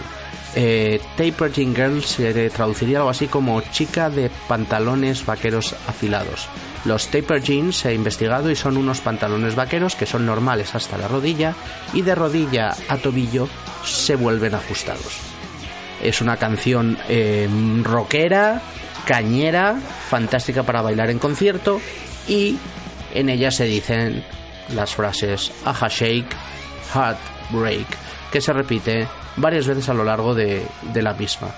Eh, 0.59 1.03
Taper 1.19 1.53
Jean 1.53 1.75
Girl 1.75 2.03
se 2.03 2.49
traduciría 2.49 2.99
algo 2.99 3.11
así 3.11 3.27
como 3.27 3.61
chica 3.61 4.09
de 4.09 4.31
pantalones 4.49 5.27
vaqueros 5.27 5.75
afilados. 5.87 6.49
Los 6.87 7.09
taper 7.09 7.42
jeans 7.42 7.79
se 7.79 7.88
ha 7.88 7.92
investigado 7.92 8.49
y 8.49 8.55
son 8.55 8.77
unos 8.77 9.01
pantalones 9.01 9.57
vaqueros 9.57 9.97
que 9.97 10.07
son 10.07 10.25
normales 10.25 10.75
hasta 10.77 10.97
la 10.97 11.09
rodilla 11.09 11.53
y 11.92 12.03
de 12.03 12.14
rodilla 12.14 12.77
a 12.88 12.97
tobillo 12.97 13.49
se 13.85 14.14
vuelven 14.14 14.55
ajustados. 14.55 15.19
Es 16.01 16.21
una 16.21 16.37
canción 16.37 16.97
eh, 17.09 17.49
rockera, 17.83 18.62
cañera, 19.05 19.75
fantástica 20.09 20.62
para 20.62 20.81
bailar 20.81 21.11
en 21.11 21.19
concierto 21.19 21.81
y 22.29 22.57
en 23.12 23.31
ella 23.31 23.51
se 23.51 23.64
dicen 23.64 24.25
las 24.73 24.95
frases 24.95 25.51
Aja 25.64 25.88
Shake, 25.88 26.37
Heartbreak, 26.95 27.88
que 28.31 28.41
se 28.41 28.53
repite 28.53 29.09
varias 29.37 29.67
veces 29.67 29.89
a 29.89 29.95
lo 29.95 30.05
largo 30.05 30.35
de, 30.35 30.67
de 30.93 31.03
la 31.03 31.15
misma. 31.15 31.49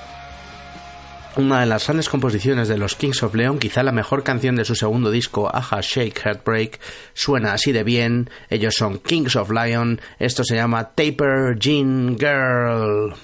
Una 1.37 1.61
de 1.61 1.67
las 1.67 1.87
grandes 1.87 2.09
composiciones 2.09 2.67
de 2.67 2.79
los 2.79 2.97
Kings 2.97 3.23
of 3.23 3.35
Leon, 3.35 3.61
quizá 3.61 3.85
la 3.85 3.93
mejor 3.93 4.25
canción 4.25 4.57
de 4.57 4.65
su 4.65 4.75
segundo 4.75 5.11
disco, 5.11 5.49
Aja 5.55 5.79
Shake 5.81 6.21
Heartbreak, 6.25 6.81
suena 7.15 7.53
así 7.53 7.71
de 7.71 7.85
bien. 7.85 8.29
Ellos 8.51 8.75
son 8.77 8.99
Kings 8.99 9.37
of 9.37 9.51
Lion, 9.51 10.01
esto 10.19 10.43
se 10.43 10.57
llama 10.57 10.91
Taper 10.97 11.57
Jean 11.57 12.17
Girl. 12.19 13.15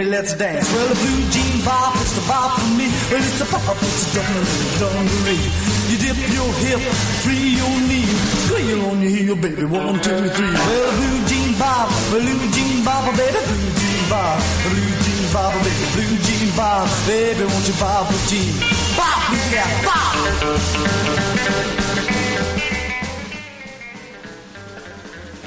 Baby, 0.00 0.10
let's 0.10 0.34
dance. 0.34 0.72
Well, 0.72 0.88
the 0.88 0.94
blue 0.94 1.30
jean 1.30 1.64
bop, 1.64 1.94
it's 1.96 2.12
the 2.14 2.22
bop 2.28 2.58
for 2.58 2.68
me. 2.76 2.86
Well, 3.10 3.22
it's 3.22 3.38
the 3.38 3.44
bop, 3.44 3.76
it's 3.82 4.12
the 4.12 4.20
dungaree, 4.20 4.70
dungaree. 4.80 5.48
You 5.90 5.96
dip 5.98 6.18
your 6.32 6.50
hip, 6.64 6.80
free 7.24 7.48
your 7.60 7.76
knee, 7.88 8.06
squeal 8.46 8.80
on 8.90 9.00
your 9.02 9.10
heel, 9.10 9.32
oh, 9.32 9.42
baby. 9.42 9.64
One, 9.64 10.00
two, 10.00 10.28
three. 10.36 10.52
Well, 10.52 10.90
the 10.90 10.96
blue 10.96 11.18
jean 11.28 11.58
bop, 11.58 11.88
blue 12.10 12.50
jean 12.54 12.84
bop, 12.84 13.04
oh, 13.06 13.12
baby, 13.16 13.40
blue 13.50 13.70
jean 13.80 14.02
bop, 14.08 14.40
blue 14.64 14.90
jean 15.04 15.24
bop, 15.32 15.52
oh, 15.54 15.60
baby, 15.64 15.86
blue 15.94 16.16
jean 16.24 16.48
bop, 16.56 16.88
baby, 17.06 17.44
won't 17.44 17.66
you 17.68 17.74
bop 17.80 18.10
a 18.10 18.16
jean? 18.28 18.52
Bop, 18.96 19.22
yeah, 19.52 19.68
bop. 19.84 20.12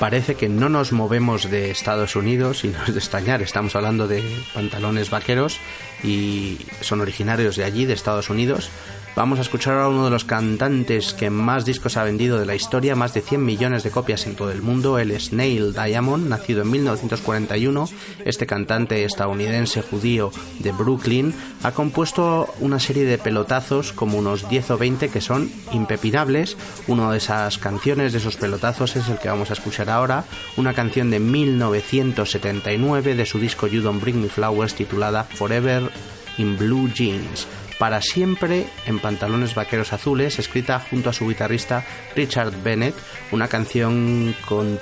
Parece 0.03 0.35
que 0.35 0.49
no 0.49 0.67
nos 0.67 0.91
movemos 0.91 1.49
de 1.49 1.71
Estados 1.71 2.17
Unidos 2.17 2.65
y 2.65 2.67
no 2.67 2.83
es 2.83 2.93
de 2.93 2.99
extrañar, 2.99 3.41
estamos 3.41 3.73
hablando 3.77 4.05
de 4.05 4.21
pantalones 4.53 5.09
vaqueros 5.09 5.61
y 6.03 6.57
son 6.81 6.99
originarios 6.99 7.55
de 7.55 7.63
allí, 7.63 7.85
de 7.85 7.93
Estados 7.93 8.29
Unidos. 8.29 8.69
Vamos 9.15 9.37
a 9.37 9.43
escuchar 9.43 9.77
a 9.77 9.89
uno 9.89 10.05
de 10.05 10.09
los 10.09 10.25
cantantes 10.25 11.13
que 11.13 11.29
más 11.29 11.65
discos 11.65 11.97
ha 11.97 12.03
vendido 12.03 12.39
de 12.39 12.47
la 12.47 12.55
historia, 12.55 12.95
más 12.95 13.13
de 13.13 13.21
100 13.21 13.45
millones 13.45 13.83
de 13.83 13.91
copias 13.91 14.25
en 14.25 14.35
todo 14.35 14.51
el 14.51 14.63
mundo. 14.63 14.97
Él 14.97 15.11
es 15.11 15.31
Neil 15.31 15.71
Diamond, 15.71 16.27
nacido 16.27 16.63
en 16.63 16.71
1941. 16.71 17.89
Este 18.25 18.47
cantante 18.47 19.05
estadounidense 19.05 19.83
judío 19.83 20.31
de 20.59 20.71
Brooklyn 20.71 21.31
ha 21.61 21.73
compuesto 21.73 22.51
una 22.59 22.79
serie 22.79 23.05
de 23.05 23.19
pelotazos, 23.19 23.93
como 23.93 24.17
unos 24.17 24.49
10 24.49 24.71
o 24.71 24.77
20, 24.79 25.09
que 25.09 25.21
son 25.21 25.51
impepinables. 25.71 26.57
Una 26.87 27.11
de 27.11 27.19
esas 27.19 27.59
canciones, 27.59 28.13
de 28.13 28.17
esos 28.17 28.35
pelotazos, 28.35 28.95
es 28.95 29.07
el 29.09 29.19
que 29.19 29.29
vamos 29.29 29.51
a 29.51 29.53
escuchar 29.53 29.91
ahora. 29.91 30.25
Una 30.57 30.73
canción 30.73 31.11
de 31.11 31.19
1979 31.19 33.13
de 33.13 33.25
su 33.27 33.37
disco 33.37 33.67
You 33.67 33.83
Don't 33.83 34.01
Bring 34.01 34.23
Me 34.23 34.29
Flowers 34.29 34.73
titulada 34.73 35.23
Forever 35.23 35.91
in 36.39 36.57
Blue 36.57 36.89
Jeans 36.91 37.47
para 37.79 38.01
siempre 38.01 38.65
en 38.85 38.99
pantalones 38.99 39.55
vaqueros 39.55 39.93
azules, 39.93 40.39
escrita 40.39 40.79
junto 40.79 41.09
a 41.09 41.13
su 41.13 41.27
guitarrista 41.27 41.85
Richard 42.15 42.53
Bennett, 42.63 42.95
una 43.31 43.47
canción 43.47 44.35
con, 44.47 44.79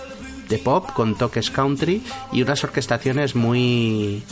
de 0.50 0.58
pop 0.58 0.92
con 0.94 1.16
toques 1.16 1.50
country 1.50 2.04
y 2.32 2.42
unas 2.42 2.64
orquestaciones 2.64 3.36
muy 3.36 4.24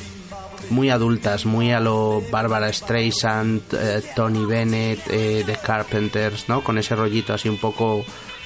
muy 0.70 0.90
adultas, 0.90 1.46
muy 1.46 1.72
a 1.72 1.80
lo 1.80 2.22
Barbara 2.30 2.72
Streisand, 2.72 3.62
eh, 3.74 4.04
Tony 4.16 4.46
Bennett, 4.46 5.00
eh, 5.10 5.44
The 5.46 5.58
Carpenters, 5.64 6.48
¿no? 6.48 6.64
Con 6.64 6.78
ese 6.78 6.96
rollito 6.96 7.34
así 7.34 7.50
un 7.50 7.58
poco 7.58 8.06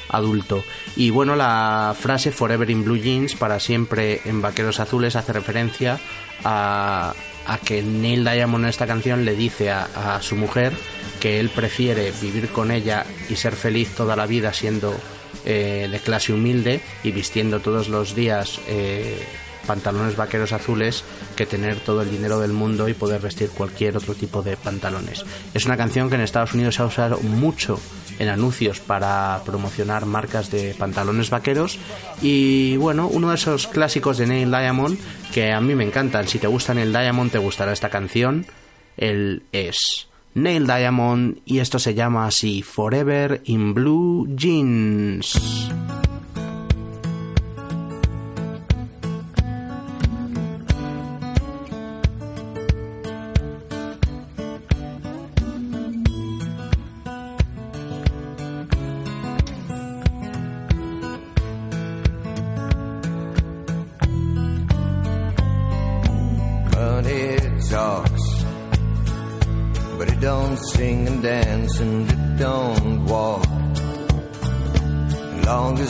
adulto. 0.10 0.64
Y 0.96 1.10
bueno, 1.10 1.36
la 1.36 1.96
frase 2.00 2.32
Forever 2.32 2.70
in 2.70 2.86
Blue 2.86 2.98
Jeans, 2.98 3.36
para 3.36 3.60
siempre 3.60 4.22
en 4.26 4.42
vaqueros 4.42 4.80
azules, 4.80 5.16
hace 5.16 5.34
referencia 5.34 6.00
a, 6.44 7.14
a 7.46 7.58
que 7.58 7.82
Neil 7.82 8.24
Diamond 8.24 8.66
en 8.66 8.70
esta 8.70 8.88
canción 8.88 9.26
le 9.26 9.36
dice 9.36 9.72
a, 9.72 10.20
su 10.22 10.36
mujer 10.36 10.74
que 11.20 11.40
él 11.40 11.50
prefiere 11.50 12.12
vivir 12.22 12.50
con 12.50 12.72
ella 12.72 13.06
y 13.30 13.36
ser 13.36 13.54
feliz 13.54 13.90
toda 13.96 14.16
la 14.16 14.26
vida 14.26 14.54
siendo 14.54 14.96
eh, 15.46 15.88
de 15.92 16.00
clase 16.00 16.34
humilde 16.34 16.82
y 17.04 17.12
vistiendo 17.12 17.60
todos 17.60 17.90
los 17.90 18.16
días 18.16 18.60
eh, 18.68 19.18
pantalones 19.66 20.16
vaqueros 20.16 20.52
azules 20.52 21.04
que 21.36 21.46
tener 21.46 21.80
todo 21.80 22.02
el 22.02 22.12
dinero 22.12 22.40
del 22.40 22.54
mundo 22.54 22.88
y 22.88 22.94
poder 22.94 23.22
vestir 23.22 23.50
cualquier 23.50 23.98
otro 23.98 24.14
tipo 24.14 24.42
de 24.42 24.58
pantalones. 24.58 25.26
Es 25.54 25.66
una 25.66 25.78
canción 25.78 26.10
que 26.10 26.16
en 26.16 26.22
Estados 26.22 26.54
Unidos 26.54 26.76
se 26.76 26.82
ha 26.82 26.86
usado 26.86 27.20
mucho 27.20 27.80
en 28.20 28.30
anuncios 28.30 28.80
para 28.80 29.42
promocionar 29.46 30.06
marcas 30.06 30.52
de 30.52 30.76
pantalones 30.78 31.30
vaqueros 31.30 31.80
y 32.22 32.78
bueno, 32.78 33.08
uno 33.08 33.30
de 33.30 33.36
esos 33.36 33.68
clásicos 33.68 34.18
de 34.18 34.28
Neil 34.28 34.52
Diamond 34.52 34.98
que 35.34 35.52
a 35.52 35.62
mí 35.62 35.76
me 35.76 35.84
encantan. 35.84 36.28
Si 36.28 36.40
te 36.40 36.48
gusta 36.48 36.74
Neil 36.74 36.92
Diamond 36.92 37.32
te 37.32 37.40
gustará 37.40 37.74
esta 37.74 37.90
canción. 37.90 38.46
Él 38.98 39.44
es 39.52 40.08
Neil 40.36 40.68
Diamond 40.68 41.40
y 41.46 41.60
esto 41.60 41.80
se 41.80 41.94
llama 41.94 42.28
así 42.28 42.62
Forever 42.62 43.42
in 43.46 43.74
Blue 43.74 44.28
Jeans. 44.36 45.40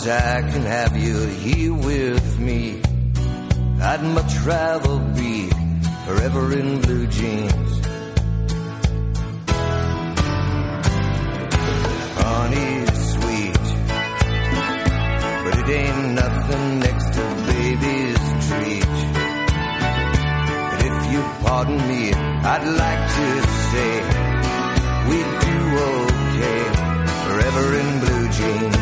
As 0.06 0.10
I 0.10 0.42
can 0.52 0.64
have 0.64 0.98
you 0.98 1.18
here 1.28 1.74
with 1.74 2.38
me, 2.38 2.82
I'd 3.82 4.04
much 4.04 4.38
rather 4.40 5.00
be 5.16 5.50
forever 6.06 6.52
in 6.60 6.82
blue 6.82 7.08
jeans. 7.08 7.72
Honey's 12.20 13.12
sweet, 13.14 13.66
but 15.44 15.54
it 15.62 15.70
ain't 15.72 16.12
nothing 16.22 16.80
next 16.80 17.08
to 17.16 17.24
baby's 17.48 18.24
treat. 18.50 18.96
But 20.70 20.80
if 20.84 20.98
you 21.14 21.22
pardon 21.46 21.78
me, 21.88 22.12
I'd 22.52 22.66
like 22.84 23.04
to 23.20 23.28
say 23.72 23.92
we 25.08 25.18
do 25.48 25.58
okay 25.96 26.62
forever 27.24 27.66
in 27.80 28.00
blue 28.02 28.28
jeans. 28.32 28.73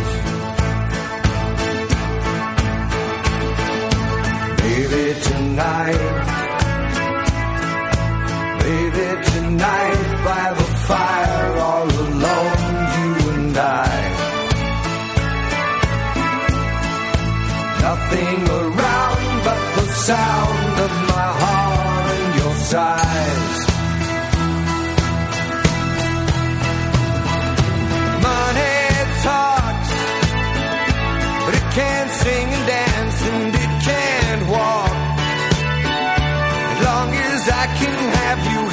Tonight, 5.61 6.17
baby, 8.63 9.07
tonight 9.31 10.03
by 10.25 10.45
the 10.57 10.67
fire, 10.87 11.57
all 11.67 11.89
alone, 12.05 12.71
you 12.95 13.09
and 13.33 13.57
I. 13.57 13.93
Nothing 17.81 18.41
around 18.49 19.43
but 19.45 19.61
the 19.75 19.85
sound 20.07 20.40
can 37.81 37.97
have 38.13 38.41
you 38.53 38.70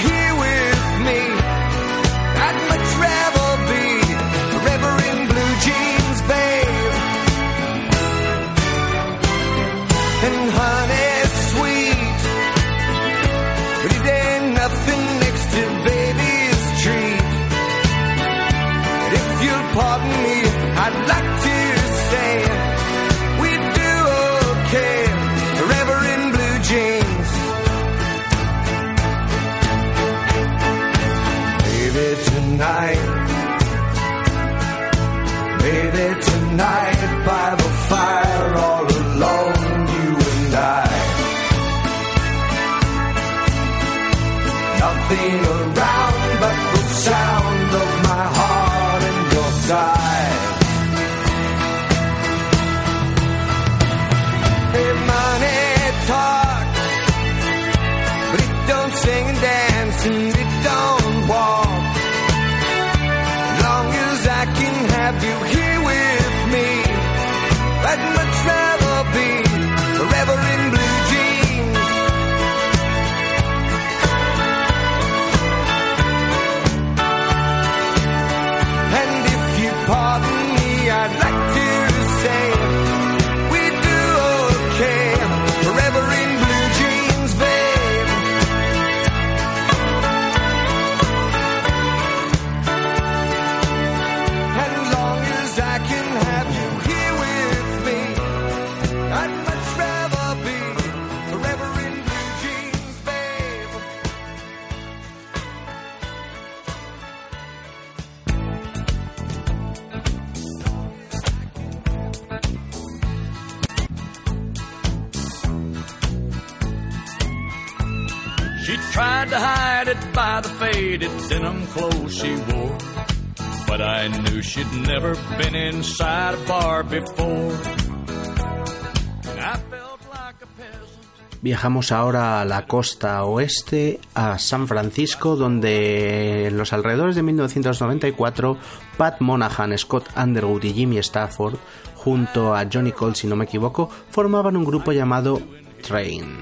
Viajamos 131.41 131.93
ahora 131.93 132.41
a 132.41 132.45
la 132.45 132.67
costa 132.67 133.23
oeste, 133.25 134.01
a 134.15 134.41
San 134.41 134.67
Francisco, 134.67 135.37
donde 135.37 136.47
en 136.47 136.59
los 136.59 136.73
alrededores 136.73 137.15
de 137.15 137.23
1994 137.23 138.57
Pat 138.97 139.21
Monahan, 139.21 139.79
Scott 139.79 140.09
Underwood 140.17 140.65
y 140.65 140.73
Jimmy 140.73 140.99
Stafford, 140.99 141.55
junto 141.95 142.57
a 142.57 142.67
Johnny 142.71 142.91
Cole, 142.91 143.15
si 143.15 143.29
no 143.29 143.37
me 143.37 143.45
equivoco, 143.45 143.89
formaban 144.11 144.57
un 144.57 144.65
grupo 144.65 144.91
llamado 144.91 145.41
Train. 145.87 146.39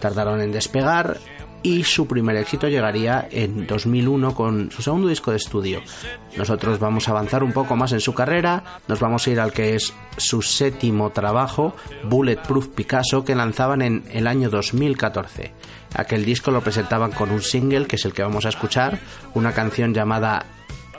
Tardaron 0.00 0.40
en 0.40 0.50
despegar 0.50 1.18
y 1.62 1.84
su 1.84 2.06
primer 2.06 2.36
éxito 2.36 2.68
llegaría 2.68 3.28
en 3.30 3.66
2001 3.66 4.34
con 4.34 4.70
su 4.70 4.82
segundo 4.82 5.08
disco 5.08 5.30
de 5.30 5.36
estudio. 5.36 5.82
Nosotros 6.36 6.78
vamos 6.78 7.08
a 7.08 7.10
avanzar 7.10 7.42
un 7.42 7.52
poco 7.52 7.76
más 7.76 7.92
en 7.92 8.00
su 8.00 8.14
carrera, 8.14 8.80
nos 8.88 9.00
vamos 9.00 9.26
a 9.26 9.30
ir 9.30 9.40
al 9.40 9.52
que 9.52 9.74
es 9.74 9.92
su 10.16 10.42
séptimo 10.42 11.10
trabajo, 11.10 11.74
Bulletproof 12.04 12.68
Picasso, 12.68 13.24
que 13.24 13.34
lanzaban 13.34 13.82
en 13.82 14.04
el 14.10 14.26
año 14.26 14.48
2014. 14.48 15.52
Aquel 15.94 16.24
disco 16.24 16.50
lo 16.50 16.62
presentaban 16.62 17.12
con 17.12 17.30
un 17.30 17.42
single, 17.42 17.86
que 17.86 17.96
es 17.96 18.04
el 18.04 18.12
que 18.12 18.22
vamos 18.22 18.46
a 18.46 18.50
escuchar, 18.50 18.98
una 19.34 19.52
canción 19.52 19.92
llamada 19.92 20.46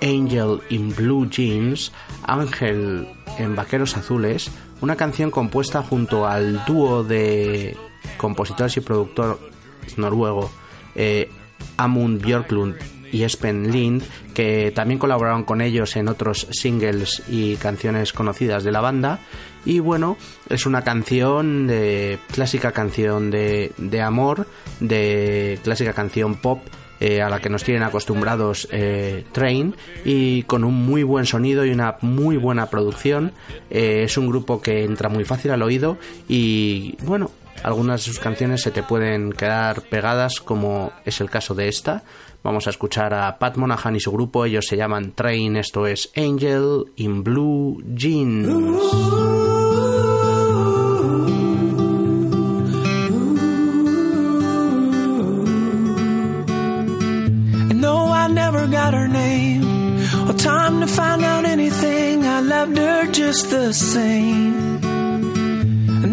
Angel 0.02 0.60
in 0.70 0.94
Blue 0.96 1.30
Jeans, 1.30 1.92
Ángel 2.24 3.08
en 3.38 3.56
Vaqueros 3.56 3.96
Azules, 3.98 4.52
una 4.82 4.96
canción 4.96 5.32
compuesta 5.32 5.84
junto 5.84 6.28
al 6.28 6.66
dúo 6.66 7.04
de 7.04 7.78
compositores 8.18 8.76
y 8.78 8.82
productor 8.82 9.51
noruego 9.98 10.52
eh, 10.96 11.30
Amund 11.78 12.22
Björklund 12.22 12.76
y 13.12 13.24
Espen 13.24 13.72
Lind, 13.72 14.04
que 14.34 14.72
también 14.72 15.00
colaboraron 15.00 15.44
con 15.44 15.62
ellos 15.62 15.96
en 15.96 16.08
otros 16.08 16.48
singles 16.52 17.24
y 17.28 17.56
canciones 17.58 18.14
conocidas 18.14 18.64
de 18.64 18.72
la 18.72 18.82
banda. 18.82 19.20
Y 19.66 19.80
bueno, 19.80 20.18
es 20.50 20.66
una 20.66 20.84
canción 20.84 21.68
de 21.68 22.20
clásica 22.32 22.72
canción 22.72 23.30
de, 23.30 23.74
de 23.78 24.02
amor, 24.02 24.48
de 24.80 25.60
clásica 25.64 25.94
canción 25.94 26.36
pop 26.36 26.62
eh, 27.00 27.22
a 27.22 27.30
la 27.30 27.40
que 27.40 27.50
nos 27.50 27.64
tienen 27.64 27.84
acostumbrados 27.84 28.68
eh, 28.72 29.26
Train 29.32 29.76
y 30.06 30.44
con 30.44 30.64
un 30.64 30.76
muy 30.76 31.04
buen 31.04 31.26
sonido 31.26 31.66
y 31.66 31.72
una 31.72 31.98
muy 32.02 32.38
buena 32.38 32.68
producción. 32.70 33.34
Es 33.70 34.18
un 34.18 34.28
grupo 34.28 34.62
que 34.62 34.84
entra 34.84 35.10
muy 35.10 35.26
fácil 35.26 35.52
al 35.52 35.64
oído 35.64 35.98
y 36.28 36.96
bueno, 37.04 37.32
algunas 37.64 38.02
de 38.02 38.06
sus 38.06 38.20
canciones 38.20 38.62
se 38.62 38.72
te 38.72 38.84
pueden 38.84 39.34
quedar 39.34 39.82
pegadas 39.84 40.40
como 40.40 40.92
es 41.06 41.22
el 41.22 41.30
caso 41.30 41.56
de 41.56 41.68
esta. 41.68 42.04
Vamos 42.44 42.68
a 42.68 42.72
escuchar 42.72 43.14
a 43.14 43.38
Pat 43.38 43.58
Monahan 43.58 43.96
y 43.96 44.00
su 44.00 44.12
grupo, 44.12 44.46
ellos 44.46 44.66
se 44.68 44.78
llaman 44.78 45.12
Train, 45.12 45.58
esto 45.58 45.86
es 45.86 46.12
Angel 46.16 46.86
in 46.96 47.24
Blue 47.24 47.84
Jeans. 47.94 48.48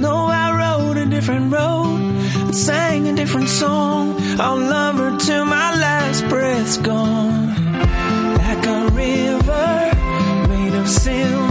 Though 0.00 0.26
I 0.26 0.46
rode 0.64 0.96
a 0.96 1.06
different 1.06 1.52
road 1.52 1.98
and 1.98 2.54
sang 2.54 3.08
a 3.08 3.16
different 3.16 3.48
song, 3.48 4.14
I'll 4.38 4.56
love 4.56 4.94
her 4.96 5.18
till 5.18 5.44
my 5.44 5.74
last 5.76 6.28
breath's 6.28 6.76
gone. 6.78 7.48
Like 8.38 8.64
a 8.64 8.88
river 8.92 9.90
made 10.48 10.74
of 10.74 10.88
silver, 10.88 11.47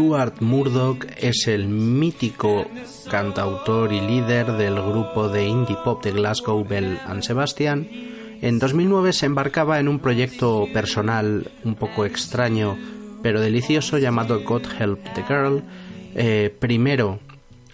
Stuart 0.00 0.40
Murdoch 0.40 1.04
es 1.18 1.46
el 1.46 1.68
mítico 1.68 2.64
cantautor 3.10 3.92
y 3.92 4.00
líder 4.00 4.52
del 4.52 4.76
grupo 4.76 5.28
de 5.28 5.46
indie 5.46 5.76
pop 5.84 6.02
de 6.02 6.12
Glasgow, 6.12 6.66
Bell 6.66 6.98
and 7.06 7.20
Sebastian. 7.20 7.86
En 8.40 8.58
2009 8.58 9.12
se 9.12 9.26
embarcaba 9.26 9.78
en 9.78 9.88
un 9.88 9.98
proyecto 9.98 10.66
personal 10.72 11.50
un 11.64 11.74
poco 11.74 12.06
extraño 12.06 12.78
pero 13.22 13.42
delicioso 13.42 13.98
llamado 13.98 14.42
God 14.42 14.62
Help 14.78 15.00
the 15.12 15.22
Girl. 15.22 15.62
Eh, 16.14 16.56
primero 16.58 17.18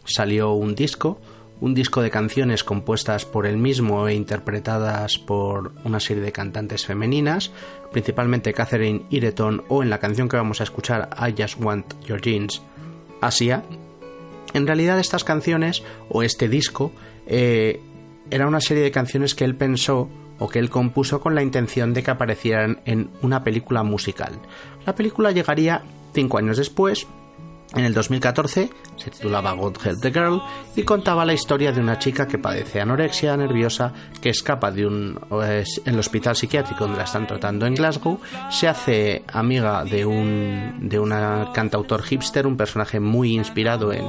salió 0.04 0.52
un 0.52 0.74
disco, 0.74 1.20
un 1.60 1.74
disco 1.74 2.02
de 2.02 2.10
canciones 2.10 2.64
compuestas 2.64 3.24
por 3.24 3.46
él 3.46 3.56
mismo 3.56 4.08
e 4.08 4.14
interpretadas 4.14 5.16
por 5.18 5.74
una 5.84 6.00
serie 6.00 6.24
de 6.24 6.32
cantantes 6.32 6.86
femeninas, 6.86 7.52
principalmente 7.96 8.52
Catherine 8.52 9.06
Ireton 9.08 9.64
o 9.68 9.82
en 9.82 9.88
la 9.88 9.96
canción 9.96 10.28
que 10.28 10.36
vamos 10.36 10.60
a 10.60 10.64
escuchar 10.64 11.08
I 11.18 11.34
Just 11.34 11.58
Want 11.58 11.98
Your 12.04 12.20
Jeans, 12.20 12.60
Asia. 13.22 13.62
En 14.52 14.66
realidad 14.66 15.00
estas 15.00 15.24
canciones 15.24 15.82
o 16.10 16.22
este 16.22 16.46
disco 16.46 16.92
eh, 17.26 17.80
era 18.30 18.46
una 18.46 18.60
serie 18.60 18.82
de 18.82 18.90
canciones 18.90 19.34
que 19.34 19.44
él 19.44 19.56
pensó 19.56 20.10
o 20.38 20.46
que 20.46 20.58
él 20.58 20.68
compuso 20.68 21.20
con 21.20 21.34
la 21.34 21.42
intención 21.42 21.94
de 21.94 22.02
que 22.02 22.10
aparecieran 22.10 22.82
en 22.84 23.08
una 23.22 23.42
película 23.42 23.82
musical. 23.82 24.42
La 24.84 24.94
película 24.94 25.30
llegaría 25.30 25.80
cinco 26.12 26.36
años 26.36 26.58
después, 26.58 27.06
en 27.74 27.84
el 27.84 27.94
2014, 27.94 28.70
se 28.96 29.10
titulaba 29.10 29.52
God 29.52 29.76
Help 29.84 30.00
the 30.00 30.10
Girl 30.10 30.40
y 30.74 30.82
contaba 30.82 31.24
la 31.24 31.34
historia 31.34 31.72
de 31.72 31.80
una 31.80 31.98
chica 31.98 32.26
que 32.26 32.38
padece 32.38 32.80
anorexia 32.80 33.36
nerviosa, 33.36 33.92
que 34.20 34.30
escapa 34.30 34.70
de 34.70 34.86
un 34.86 35.18
en 35.30 35.94
el 35.94 35.98
hospital 35.98 36.36
psiquiátrico 36.36 36.84
donde 36.84 36.98
la 36.98 37.04
están 37.04 37.26
tratando 37.26 37.66
en 37.66 37.74
Glasgow, 37.74 38.20
se 38.50 38.68
hace 38.68 39.24
amiga 39.32 39.84
de 39.84 40.06
un 40.06 40.88
de 40.88 40.98
una 40.98 41.50
cantautor 41.52 42.02
hipster, 42.02 42.46
un 42.46 42.56
personaje 42.56 43.00
muy 43.00 43.34
inspirado 43.34 43.92
en, 43.92 44.04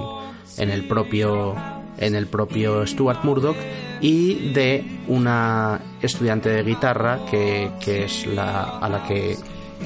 en 0.57 0.69
el 0.69 0.87
propio 0.87 1.55
en 1.97 2.15
el 2.15 2.27
propio 2.27 2.85
Stuart 2.85 3.23
Murdoch 3.23 3.57
y 4.01 4.53
de 4.53 5.01
una 5.07 5.81
estudiante 6.01 6.49
de 6.49 6.63
guitarra 6.63 7.25
que, 7.29 7.71
que 7.83 8.05
es 8.05 8.27
la 8.27 8.77
a 8.77 8.87
la 8.87 9.03
que 9.03 9.35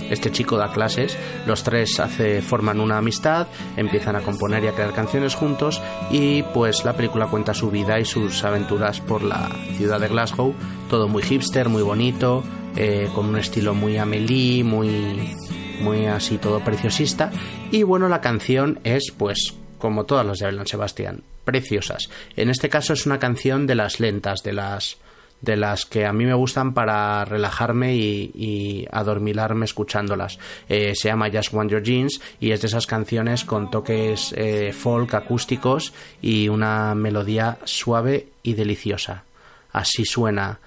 este 0.10 0.32
chico 0.32 0.58
da 0.58 0.72
clases, 0.72 1.18
los 1.46 1.64
tres 1.64 2.02
forman 2.48 2.80
una 2.80 2.98
amistad, 2.98 3.48
empiezan 3.78 4.16
a 4.16 4.22
componer 4.22 4.64
y 4.64 4.68
a 4.68 4.74
crear 4.74 4.94
canciones 4.94 5.36
juntos 5.36 5.82
y 6.10 6.44
pues 6.44 6.86
la 6.86 6.94
película 6.94 7.28
cuenta 7.28 7.54
su 7.54 7.72
vida 7.72 8.00
y 8.00 8.06
sus 8.06 8.44
aventuras 8.44 9.00
por 9.00 9.24
la 9.24 9.50
ciudad 9.78 10.00
de 10.00 10.08
Glasgow, 10.08 10.54
todo 10.90 11.08
muy 11.08 11.24
hipster, 11.24 11.70
muy 11.70 11.82
bonito, 11.82 12.44
eh, 12.76 13.10
con 13.14 13.28
un 13.28 13.38
estilo 13.38 13.74
muy 13.74 13.98
Amelie, 13.98 14.64
muy, 14.64 15.36
muy 15.82 16.06
así 16.06 16.38
todo 16.38 16.60
preciosista 16.62 17.32
y 17.72 17.84
bueno 17.84 18.08
la 18.08 18.22
canción 18.22 18.80
es 18.84 19.14
pues 19.18 19.56
como 19.78 20.06
todas 20.06 20.26
las 20.26 20.38
de 20.38 20.46
Alan 20.46 20.68
Sebastián, 20.68 21.24
preciosas. 21.44 22.10
En 22.38 22.50
este 22.50 22.70
caso 22.70 22.94
es 22.94 23.06
una 23.06 23.20
canción 23.20 23.66
de 23.66 23.76
las 23.76 24.00
lentas, 24.00 24.44
de 24.44 24.54
las 24.54 24.98
de 25.42 25.58
las 25.58 25.86
que 25.86 26.06
a 26.06 26.14
mí 26.14 26.26
me 26.26 26.34
gustan 26.34 26.74
para 26.74 27.26
relajarme 27.26 27.96
y, 27.96 28.32
y 28.34 28.88
adormilarme 28.92 29.66
escuchándolas. 29.66 30.40
Eh, 30.70 30.94
se 30.96 31.10
llama 31.10 31.30
Just 31.32 31.54
Want 31.54 31.72
Your 31.72 31.84
Jeans 31.84 32.22
y 32.40 32.52
es 32.52 32.62
de 32.62 32.68
esas 32.68 32.88
canciones 32.88 33.44
con 33.44 33.72
toques 33.72 34.34
eh, 34.38 34.72
folk 34.74 35.14
acústicos 35.14 35.94
y 36.22 36.48
una 36.48 36.96
melodía 36.96 37.58
suave 37.64 38.28
y 38.44 38.54
deliciosa. 38.54 39.24
Así 39.72 40.06
suena 40.06 40.60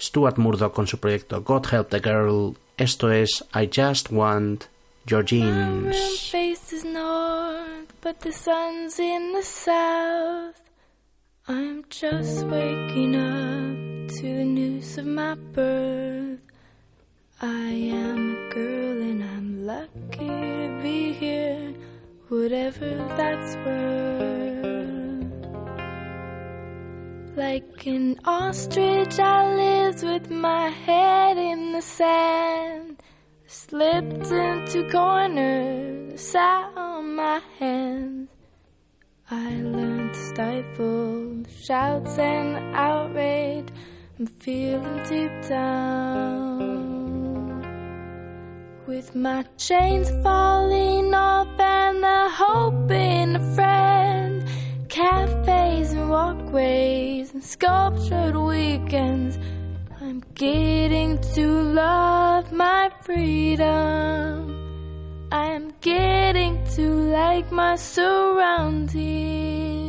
Stuart 0.00 0.38
Murdoch 0.38 0.72
con 0.72 0.86
su 0.86 0.98
proyecto 0.98 1.42
God 1.42 1.66
Help 1.72 1.90
the 1.90 2.00
Girl. 2.00 2.56
Esto 2.76 3.12
es 3.12 3.44
I 3.54 3.68
Just 3.74 4.10
Want 4.10 4.64
Your 5.06 5.24
Jeans. 5.24 6.32
I'm 11.48 11.84
just 11.88 12.46
waking 12.46 13.16
up 13.16 14.16
to 14.16 14.22
the 14.22 14.44
news 14.44 14.96
of 14.96 15.06
my 15.06 15.34
birth. 15.34 16.38
I 17.40 17.66
am 17.66 18.36
a 18.36 18.54
girl 18.54 19.02
and 19.02 19.24
I'm 19.24 19.66
lucky 19.66 20.28
to 20.28 20.80
be 20.84 21.12
here, 21.14 21.74
whatever 22.28 22.94
that's 23.16 23.56
worth. 23.66 24.22
Like 27.36 27.86
an 27.88 28.20
ostrich, 28.24 29.18
I 29.18 29.56
lived 29.56 30.04
with 30.04 30.30
my 30.30 30.68
head 30.68 31.38
in 31.38 31.72
the 31.72 31.82
sand. 31.82 33.02
Slipped 33.48 34.30
into 34.30 34.88
corners, 34.92 36.20
sat 36.20 36.70
on 36.76 37.16
my 37.16 37.40
hands. 37.58 38.31
I 39.34 39.62
learned 39.62 40.12
to 40.12 40.20
stifle 40.20 41.42
shouts 41.58 42.18
and 42.18 42.76
outrage 42.76 43.68
I'm 44.18 44.26
feeling 44.26 45.02
deep 45.08 45.32
down. 45.48 46.68
With 48.86 49.14
my 49.14 49.46
chains 49.56 50.10
falling 50.22 51.14
off 51.14 51.48
and 51.58 52.02
the 52.02 52.28
hope 52.28 52.90
in 52.90 53.36
a 53.36 53.54
friend, 53.54 54.46
cafes 54.90 55.92
and 55.92 56.10
walkways 56.10 57.32
and 57.32 57.42
sculptured 57.42 58.36
weekends. 58.36 59.38
I'm 59.98 60.22
getting 60.34 61.16
to 61.36 61.62
love 61.62 62.52
my 62.52 62.90
freedom. 63.00 64.61
I'm 65.32 65.72
getting 65.80 66.62
to 66.74 66.90
like 67.10 67.50
my 67.50 67.76
surroundings. 67.76 69.81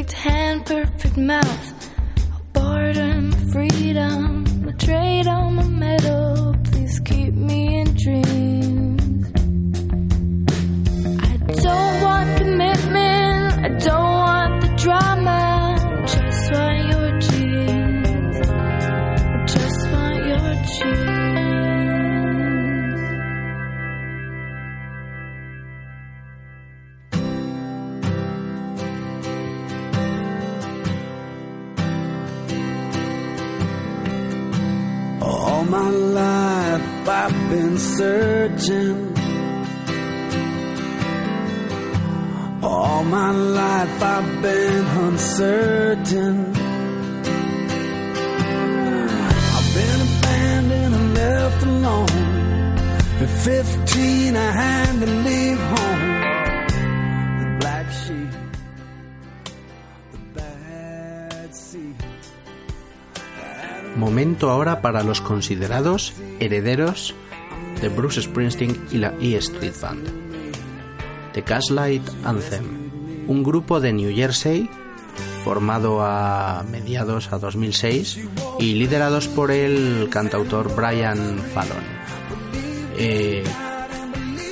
Perfect 0.00 0.18
hand, 0.22 0.64
perfect 0.64 1.16
mouth. 1.18 1.59
Ahora 64.60 64.82
para 64.82 65.02
los 65.02 65.22
considerados 65.22 66.12
herederos 66.38 67.14
de 67.80 67.88
Bruce 67.88 68.20
Springsteen 68.20 68.88
y 68.90 68.98
la 68.98 69.14
E 69.18 69.34
Street 69.36 69.72
Band. 69.80 70.06
The 71.32 71.40
Gaslight 71.40 72.06
Anthem, 72.24 72.90
un 73.26 73.42
grupo 73.42 73.80
de 73.80 73.94
New 73.94 74.14
Jersey 74.14 74.68
formado 75.44 76.02
a 76.02 76.62
mediados 76.70 77.32
a 77.32 77.38
2006 77.38 78.20
y 78.58 78.74
liderados 78.74 79.28
por 79.28 79.50
el 79.50 80.10
cantautor 80.10 80.76
Brian 80.76 81.38
Fallon. 81.54 81.82
Eh, 82.98 83.42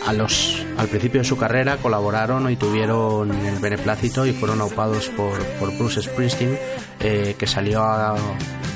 a 0.06 0.14
los, 0.14 0.64
al 0.78 0.88
principio 0.88 1.20
de 1.20 1.26
su 1.26 1.36
carrera 1.36 1.76
colaboraron 1.76 2.50
y 2.50 2.56
tuvieron 2.56 3.30
el 3.30 3.58
beneplácito 3.58 4.24
y 4.24 4.32
fueron 4.32 4.62
aupados 4.62 5.10
por, 5.10 5.38
por 5.58 5.76
Bruce 5.76 6.00
Springsteen, 6.00 6.58
eh, 7.00 7.36
que 7.38 7.46
salió 7.46 7.82
a, 7.82 8.16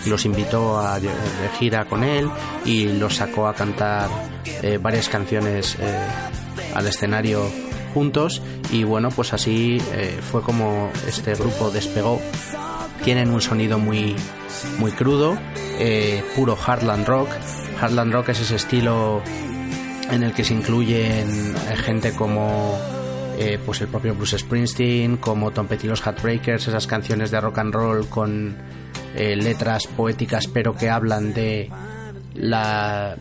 los 0.06 0.24
invitó 0.24 0.78
a 0.78 0.98
de 1.00 1.10
gira 1.58 1.84
con 1.84 2.04
él 2.04 2.28
y 2.64 2.86
los 2.86 3.16
sacó 3.16 3.46
a 3.46 3.54
cantar 3.54 4.08
eh, 4.62 4.78
varias 4.80 5.08
canciones 5.08 5.76
eh, 5.80 6.06
al 6.74 6.86
escenario 6.86 7.48
juntos. 7.94 8.42
Y 8.70 8.84
bueno 8.84 9.10
pues 9.10 9.32
así 9.32 9.78
eh, 9.92 10.18
fue 10.30 10.42
como 10.42 10.90
este 11.06 11.34
grupo 11.34 11.70
despegó. 11.70 12.20
Tienen 13.04 13.30
un 13.30 13.40
sonido 13.40 13.78
muy 13.78 14.14
muy 14.78 14.92
crudo 14.92 15.36
eh, 15.78 16.22
puro 16.36 16.56
Heartland 16.56 17.06
Rock. 17.06 17.28
Heartland 17.80 18.12
Rock 18.12 18.30
es 18.30 18.40
ese 18.40 18.56
estilo 18.56 19.22
en 20.10 20.22
el 20.22 20.32
que 20.32 20.44
se 20.44 20.54
incluyen 20.54 21.54
eh, 21.70 21.76
gente 21.76 22.12
como 22.12 22.78
eh, 23.38 23.58
pues 23.64 23.80
el 23.80 23.88
propio 23.88 24.14
Bruce 24.14 24.38
Springsteen, 24.38 25.16
como 25.16 25.50
Tom 25.50 25.66
Petty 25.66 25.88
los 25.88 26.00
Heartbreakers, 26.00 26.68
esas 26.68 26.86
canciones 26.86 27.30
de 27.30 27.40
rock 27.40 27.58
and 27.58 27.74
roll 27.74 28.08
con 28.08 28.54
eh, 29.14 29.36
letras 29.36 29.86
poéticas 29.86 30.46
pero 30.46 30.74
que 30.76 30.90
hablan 30.90 31.34
de 31.34 31.70
la, 32.34 33.16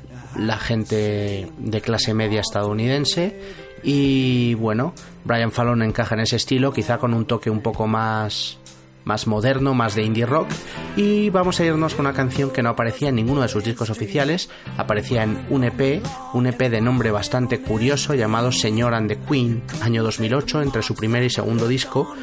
gente 0.60 1.48
de 1.58 1.82
clase 1.82 2.14
media 2.14 2.42
estadounidense. 2.42 3.40
Y 3.84 4.54
bueno, 4.56 4.94
Brian 5.24 5.52
Fallon 5.52 5.82
encaja 5.82 6.16
en 6.16 6.22
ese 6.22 6.36
estilo, 6.36 6.72
quizá 6.72 6.98
con 6.98 7.14
un 7.14 7.26
toque 7.26 7.50
un 7.50 7.62
poco 7.62 7.88
más 7.88 8.60
más 9.04 9.28
moderno, 9.28 9.74
más 9.74 9.96
de 9.96 10.04
indie 10.04 10.26
rock. 10.26 10.48
Y 10.96 11.30
vamos 11.30 11.60
a 11.60 11.66
irnos 11.66 11.96
con 11.96 12.06
una 12.06 12.16
canción 12.16 12.52
que 12.52 12.62
no 12.62 12.70
aparecía 12.70 13.10
en 13.10 13.16
ninguno 13.16 13.42
de 13.42 13.48
sus 13.48 13.64
discos 13.64 13.90
oficiales, 13.90 14.50
aparecía 14.78 15.24
en 15.24 15.46
un 15.50 15.64
EP, 15.64 16.04
un 16.34 16.48
EP 16.48 16.70
de 16.70 16.82
nombre 16.82 17.12
bastante 17.12 17.62
curioso 17.62 18.14
llamado 18.14 18.52
Señor 18.52 18.94
and 18.94 19.10
the 19.10 19.18
Queen, 19.18 19.64
año 19.82 20.04
2008, 20.04 20.62
entre 20.62 20.82
su 20.82 20.96
primer 20.96 21.24
y 21.24 21.30
segundo 21.30 21.68
disco, 21.68 22.14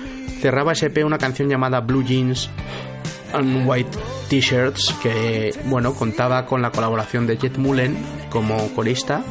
cerraba 0.41 0.73
ese 0.73 0.87
EP 0.87 1.05
una 1.05 1.19
canción 1.19 1.49
llamada 1.49 1.81
Blue 1.81 2.05
Jeans 2.05 2.51
and 3.33 3.69
White 3.69 3.99
T-Shirts 4.29 4.95
que 5.03 5.55
bueno, 5.67 5.95
contaba 5.95 6.47
con 6.47 6.63
la 6.63 6.71
colaboración 6.71 7.27
de 7.27 7.37
Jet 7.37 7.59
Mullen 7.59 7.97
como 8.31 8.69
corista 8.75 9.23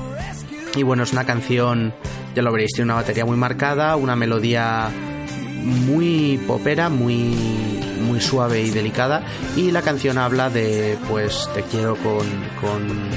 y 0.78 0.84
bueno, 0.84 1.02
es 1.02 1.12
una 1.12 1.26
canción, 1.26 1.92
ya 2.36 2.44
lo 2.44 2.52
veréis, 2.52 2.72
tiene 2.74 2.86
una 2.86 3.02
batería 3.02 3.26
muy 3.26 3.36
marcada, 3.36 3.96
una 3.96 4.16
melodía 4.16 4.92
muy 5.64 6.40
popera, 6.46 6.90
muy, 6.90 7.36
muy 8.02 8.22
suave 8.22 8.62
y 8.62 8.70
delicada. 8.70 9.26
Y 9.56 9.72
la 9.72 9.82
canción 9.82 10.20
habla 10.20 10.52
de, 10.52 11.00
pues, 11.10 11.50
te 11.56 11.64
quiero 11.64 11.96
con, 11.96 12.28
con, 12.62 13.10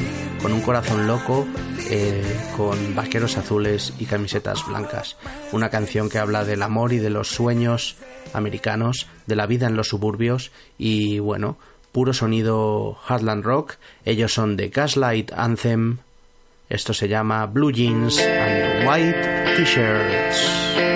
con 0.43 0.53
un 0.55 0.63
corazón 0.63 1.07
loco, 1.07 1.47
eh, 1.91 2.25
con 2.57 2.95
vaqueros 2.95 3.37
azules 3.37 3.93
y 3.99 4.07
camisetas 4.07 4.67
blancas. 4.67 5.19
Una 5.53 5.69
canción 5.69 6.09
que 6.09 6.19
habla 6.19 6.47
del 6.47 6.63
amor 6.63 6.95
y 6.95 6.99
de 6.99 7.11
los 7.11 7.29
sueños 7.29 7.97
americanos, 8.35 9.07
de 9.27 9.37
la 9.37 9.47
vida 9.47 9.67
en 9.67 9.77
los 9.77 9.89
suburbios 9.89 10.51
y, 10.79 11.19
bueno, 11.19 11.57
puro 11.93 12.13
sonido 12.13 12.99
Heartland 13.09 13.45
Rock. 13.45 13.77
Ellos 14.05 14.33
son 14.33 14.57
de 14.57 14.69
Gaslight 14.69 15.33
Anthem. 15.33 15.99
Esto 16.69 16.95
se 16.95 17.09
llama 17.09 17.47
Blue 17.47 17.73
Jeans 17.73 18.19
and 18.21 18.89
White 18.89 19.57
T-Shirts. 19.57 20.90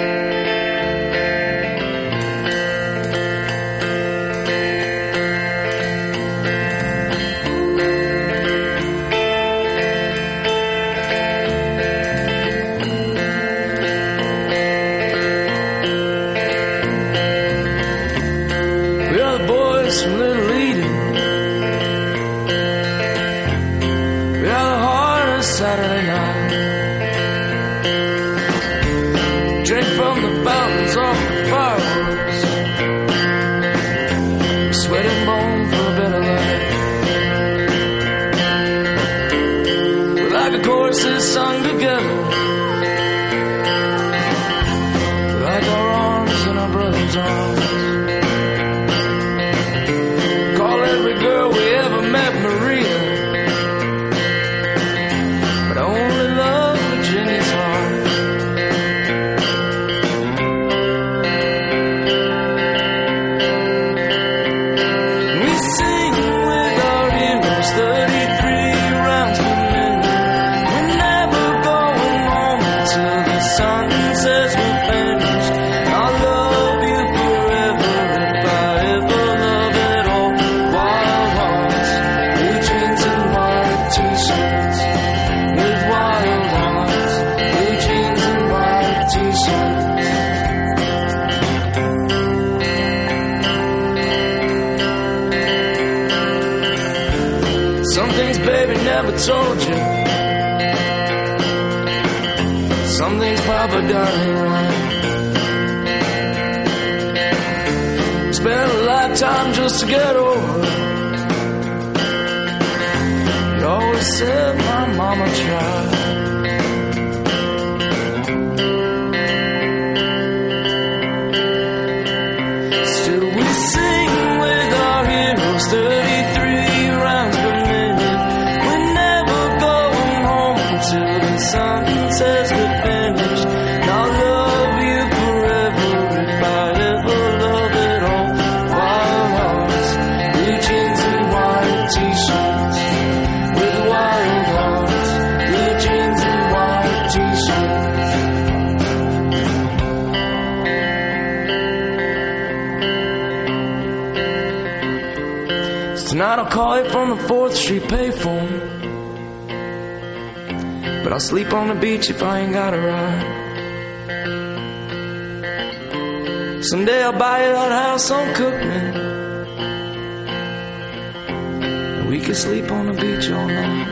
Sleep 172.54 172.70
on 172.70 172.86
the 172.86 172.92
beach 172.92 173.30
all 173.32 173.48
night. 173.48 173.88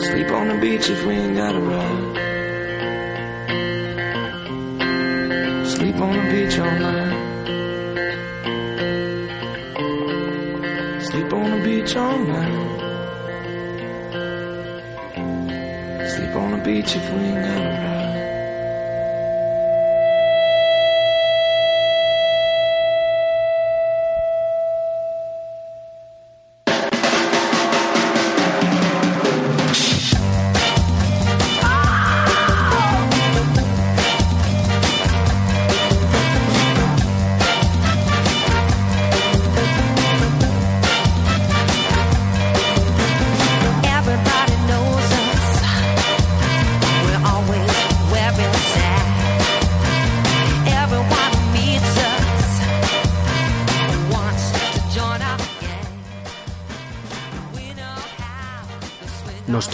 Sleep 0.00 0.30
on 0.30 0.48
the 0.48 0.58
beach 0.60 0.88
if 0.88 1.04
we 1.04 1.14
ain't 1.14 1.36
got 1.36 1.52
a 1.56 1.60
ride. 1.60 2.16
Sleep 5.66 5.96
on 5.96 6.12
the 6.12 6.22
beach 6.30 6.58
all 6.60 6.78
night. 6.86 7.16
Sleep 11.02 11.32
on 11.32 11.50
the 11.50 11.60
beach 11.64 11.96
all 11.96 12.18
night. 12.18 12.78
Sleep 16.14 16.34
on 16.36 16.50
the 16.52 16.58
beach 16.64 16.94
if 16.94 17.12
we 17.12 17.18
ain't 17.18 17.44
got 17.44 17.56
a 17.56 17.64
ride. 17.64 17.69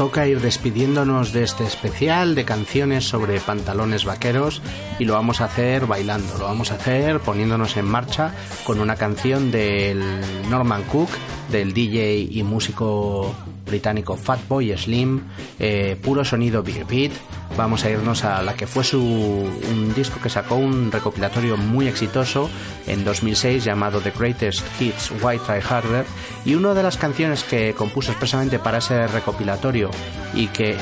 Toca 0.07 0.28
ir 0.28 0.40
despidiéndonos 0.40 1.32
de 1.32 1.42
este 1.42 1.64
especial 1.64 2.36
de 2.36 2.44
canciones 2.44 3.09
sobre 3.09 3.40
pantalones 3.40 4.04
vaqueros 4.04 4.62
y 5.00 5.04
lo 5.04 5.14
vamos 5.14 5.40
a 5.40 5.46
hacer 5.46 5.88
bailando, 5.88 6.38
lo 6.38 6.44
vamos 6.44 6.70
a 6.70 6.76
hacer 6.76 7.18
poniéndonos 7.18 7.76
en 7.76 7.86
marcha 7.86 8.32
con 8.62 8.78
una 8.78 8.94
canción 8.94 9.50
del 9.50 10.00
Norman 10.48 10.84
Cook, 10.84 11.11
del 11.50 11.74
DJ 11.74 12.28
y 12.30 12.44
músico 12.44 13.34
británico 13.66 14.16
Fatboy 14.16 14.78
Slim, 14.78 15.22
eh, 15.59 15.98
puro 16.00 16.24
sonido 16.24 16.62
Big 16.62 16.86
Beat. 16.86 17.11
Vamos 17.57 17.84
a 17.84 17.90
irnos 17.90 18.22
a 18.24 18.42
la 18.42 18.54
que 18.54 18.66
fue 18.66 18.84
su 18.84 19.00
un 19.00 19.94
disco 19.94 20.20
que 20.20 20.28
sacó 20.28 20.57
un 20.57 20.92
recopilatorio 20.92 21.57
muy 21.57 21.88
exitoso 21.88 22.50
en 22.86 23.02
2006 23.02 23.64
llamado 23.64 24.00
The 24.00 24.11
Greatest 24.11 24.62
Hits 24.78 25.11
Why 25.22 25.38
Try 25.38 25.61
Harder 25.66 26.04
y 26.44 26.54
una 26.54 26.74
de 26.74 26.82
las 26.82 26.98
canciones 26.98 27.44
que 27.44 27.72
compuso 27.72 28.11
expresamente 28.11 28.59
para 28.59 28.78
ese 28.78 29.07
recopilatorio 29.07 29.90
y 30.34 30.48
que 30.48 30.76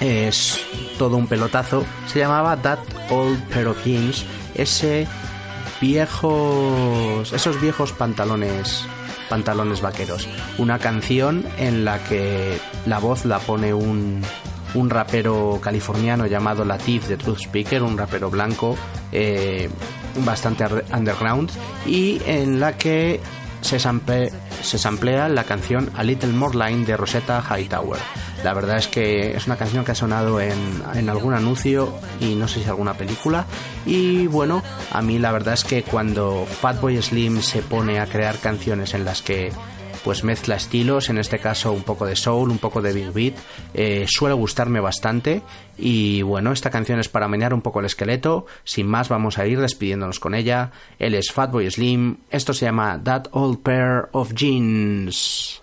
es 0.00 0.60
todo 0.96 1.16
un 1.16 1.26
pelotazo 1.26 1.84
se 2.06 2.20
llamaba 2.20 2.56
That 2.56 2.78
Old 3.10 3.42
Pair 3.48 3.66
of 3.66 3.84
Jeans 3.84 4.24
ese 4.54 5.08
viejos 5.80 7.32
esos 7.32 7.60
viejos 7.60 7.92
pantalones 7.92 8.86
pantalones 9.28 9.80
vaqueros. 9.80 10.28
Una 10.56 10.78
canción 10.78 11.44
en 11.58 11.84
la 11.84 12.02
que 12.04 12.58
la 12.86 12.98
voz 12.98 13.24
la 13.24 13.38
pone 13.38 13.74
un 13.74 14.22
un 14.74 14.90
rapero 14.90 15.58
californiano 15.62 16.26
llamado 16.26 16.64
Latif 16.64 17.08
de 17.08 17.16
Truth 17.16 17.40
Speaker, 17.40 17.82
un 17.82 17.96
rapero 17.96 18.30
blanco 18.30 18.76
eh, 19.12 19.68
bastante 20.24 20.64
underground 20.92 21.50
y 21.86 22.20
en 22.26 22.60
la 22.60 22.76
que 22.76 23.20
se, 23.60 23.78
se 23.78 24.78
samplea 24.78 25.28
la 25.28 25.44
canción 25.44 25.90
A 25.96 26.02
Little 26.02 26.32
More 26.32 26.56
Line 26.56 26.84
de 26.84 26.96
Rosetta 26.96 27.42
Hightower. 27.42 27.98
La 28.44 28.54
verdad 28.54 28.76
es 28.76 28.86
que 28.86 29.36
es 29.36 29.46
una 29.46 29.56
canción 29.56 29.84
que 29.84 29.92
ha 29.92 29.96
sonado 29.96 30.40
en, 30.40 30.82
en 30.94 31.08
algún 31.08 31.34
anuncio 31.34 31.92
y 32.20 32.36
no 32.36 32.46
sé 32.46 32.62
si 32.62 32.68
alguna 32.68 32.94
película. 32.94 33.46
Y 33.84 34.28
bueno, 34.28 34.62
a 34.92 35.02
mí 35.02 35.18
la 35.18 35.32
verdad 35.32 35.54
es 35.54 35.64
que 35.64 35.82
cuando 35.82 36.46
Fatboy 36.46 37.02
Slim 37.02 37.42
se 37.42 37.62
pone 37.62 37.98
a 37.98 38.06
crear 38.06 38.38
canciones 38.38 38.94
en 38.94 39.04
las 39.04 39.22
que 39.22 39.50
pues 40.04 40.24
mezcla 40.24 40.56
estilos, 40.56 41.08
en 41.10 41.18
este 41.18 41.38
caso 41.38 41.72
un 41.72 41.82
poco 41.82 42.06
de 42.06 42.16
soul, 42.16 42.50
un 42.50 42.58
poco 42.58 42.82
de 42.82 42.92
big 42.92 43.12
beat, 43.12 43.34
eh, 43.74 44.06
suele 44.08 44.34
gustarme 44.34 44.80
bastante 44.80 45.42
y 45.76 46.22
bueno, 46.22 46.52
esta 46.52 46.70
canción 46.70 46.98
es 46.98 47.08
para 47.08 47.28
menear 47.28 47.54
un 47.54 47.62
poco 47.62 47.80
el 47.80 47.86
esqueleto, 47.86 48.46
sin 48.64 48.86
más 48.86 49.08
vamos 49.08 49.38
a 49.38 49.46
ir 49.46 49.60
despidiéndonos 49.60 50.20
con 50.20 50.34
ella, 50.34 50.72
él 50.98 51.14
es 51.14 51.32
Fatboy 51.32 51.70
Slim, 51.70 52.18
esto 52.30 52.52
se 52.52 52.66
llama 52.66 53.00
That 53.02 53.26
Old 53.32 53.62
Pair 53.62 54.08
of 54.12 54.32
Jeans. 54.34 55.62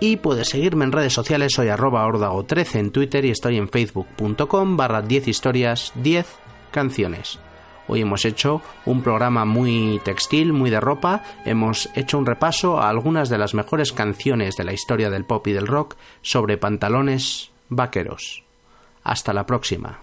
Y 0.00 0.16
puedes 0.16 0.48
seguirme 0.48 0.84
en 0.84 0.92
redes 0.92 1.12
sociales, 1.12 1.52
soy 1.54 1.68
arroba 1.68 2.06
ordago13 2.06 2.76
en 2.76 2.90
Twitter 2.92 3.24
y 3.24 3.30
estoy 3.30 3.56
en 3.56 3.68
facebook.com 3.68 4.76
barra 4.76 5.02
10 5.02 5.26
historias 5.26 5.92
10 5.96 6.26
canciones. 6.70 7.40
Hoy 7.88 8.02
hemos 8.02 8.24
hecho 8.24 8.60
un 8.84 9.02
programa 9.02 9.44
muy 9.44 10.00
textil, 10.04 10.52
muy 10.52 10.70
de 10.70 10.78
ropa. 10.78 11.24
Hemos 11.44 11.88
hecho 11.94 12.18
un 12.18 12.26
repaso 12.26 12.78
a 12.78 12.90
algunas 12.90 13.28
de 13.28 13.38
las 13.38 13.54
mejores 13.54 13.92
canciones 13.92 14.56
de 14.56 14.64
la 14.64 14.74
historia 14.74 15.10
del 15.10 15.24
pop 15.24 15.46
y 15.48 15.52
del 15.52 15.66
rock 15.66 15.96
sobre 16.20 16.58
pantalones 16.58 17.50
vaqueros. 17.68 18.44
Hasta 19.02 19.32
la 19.32 19.46
próxima. 19.46 20.02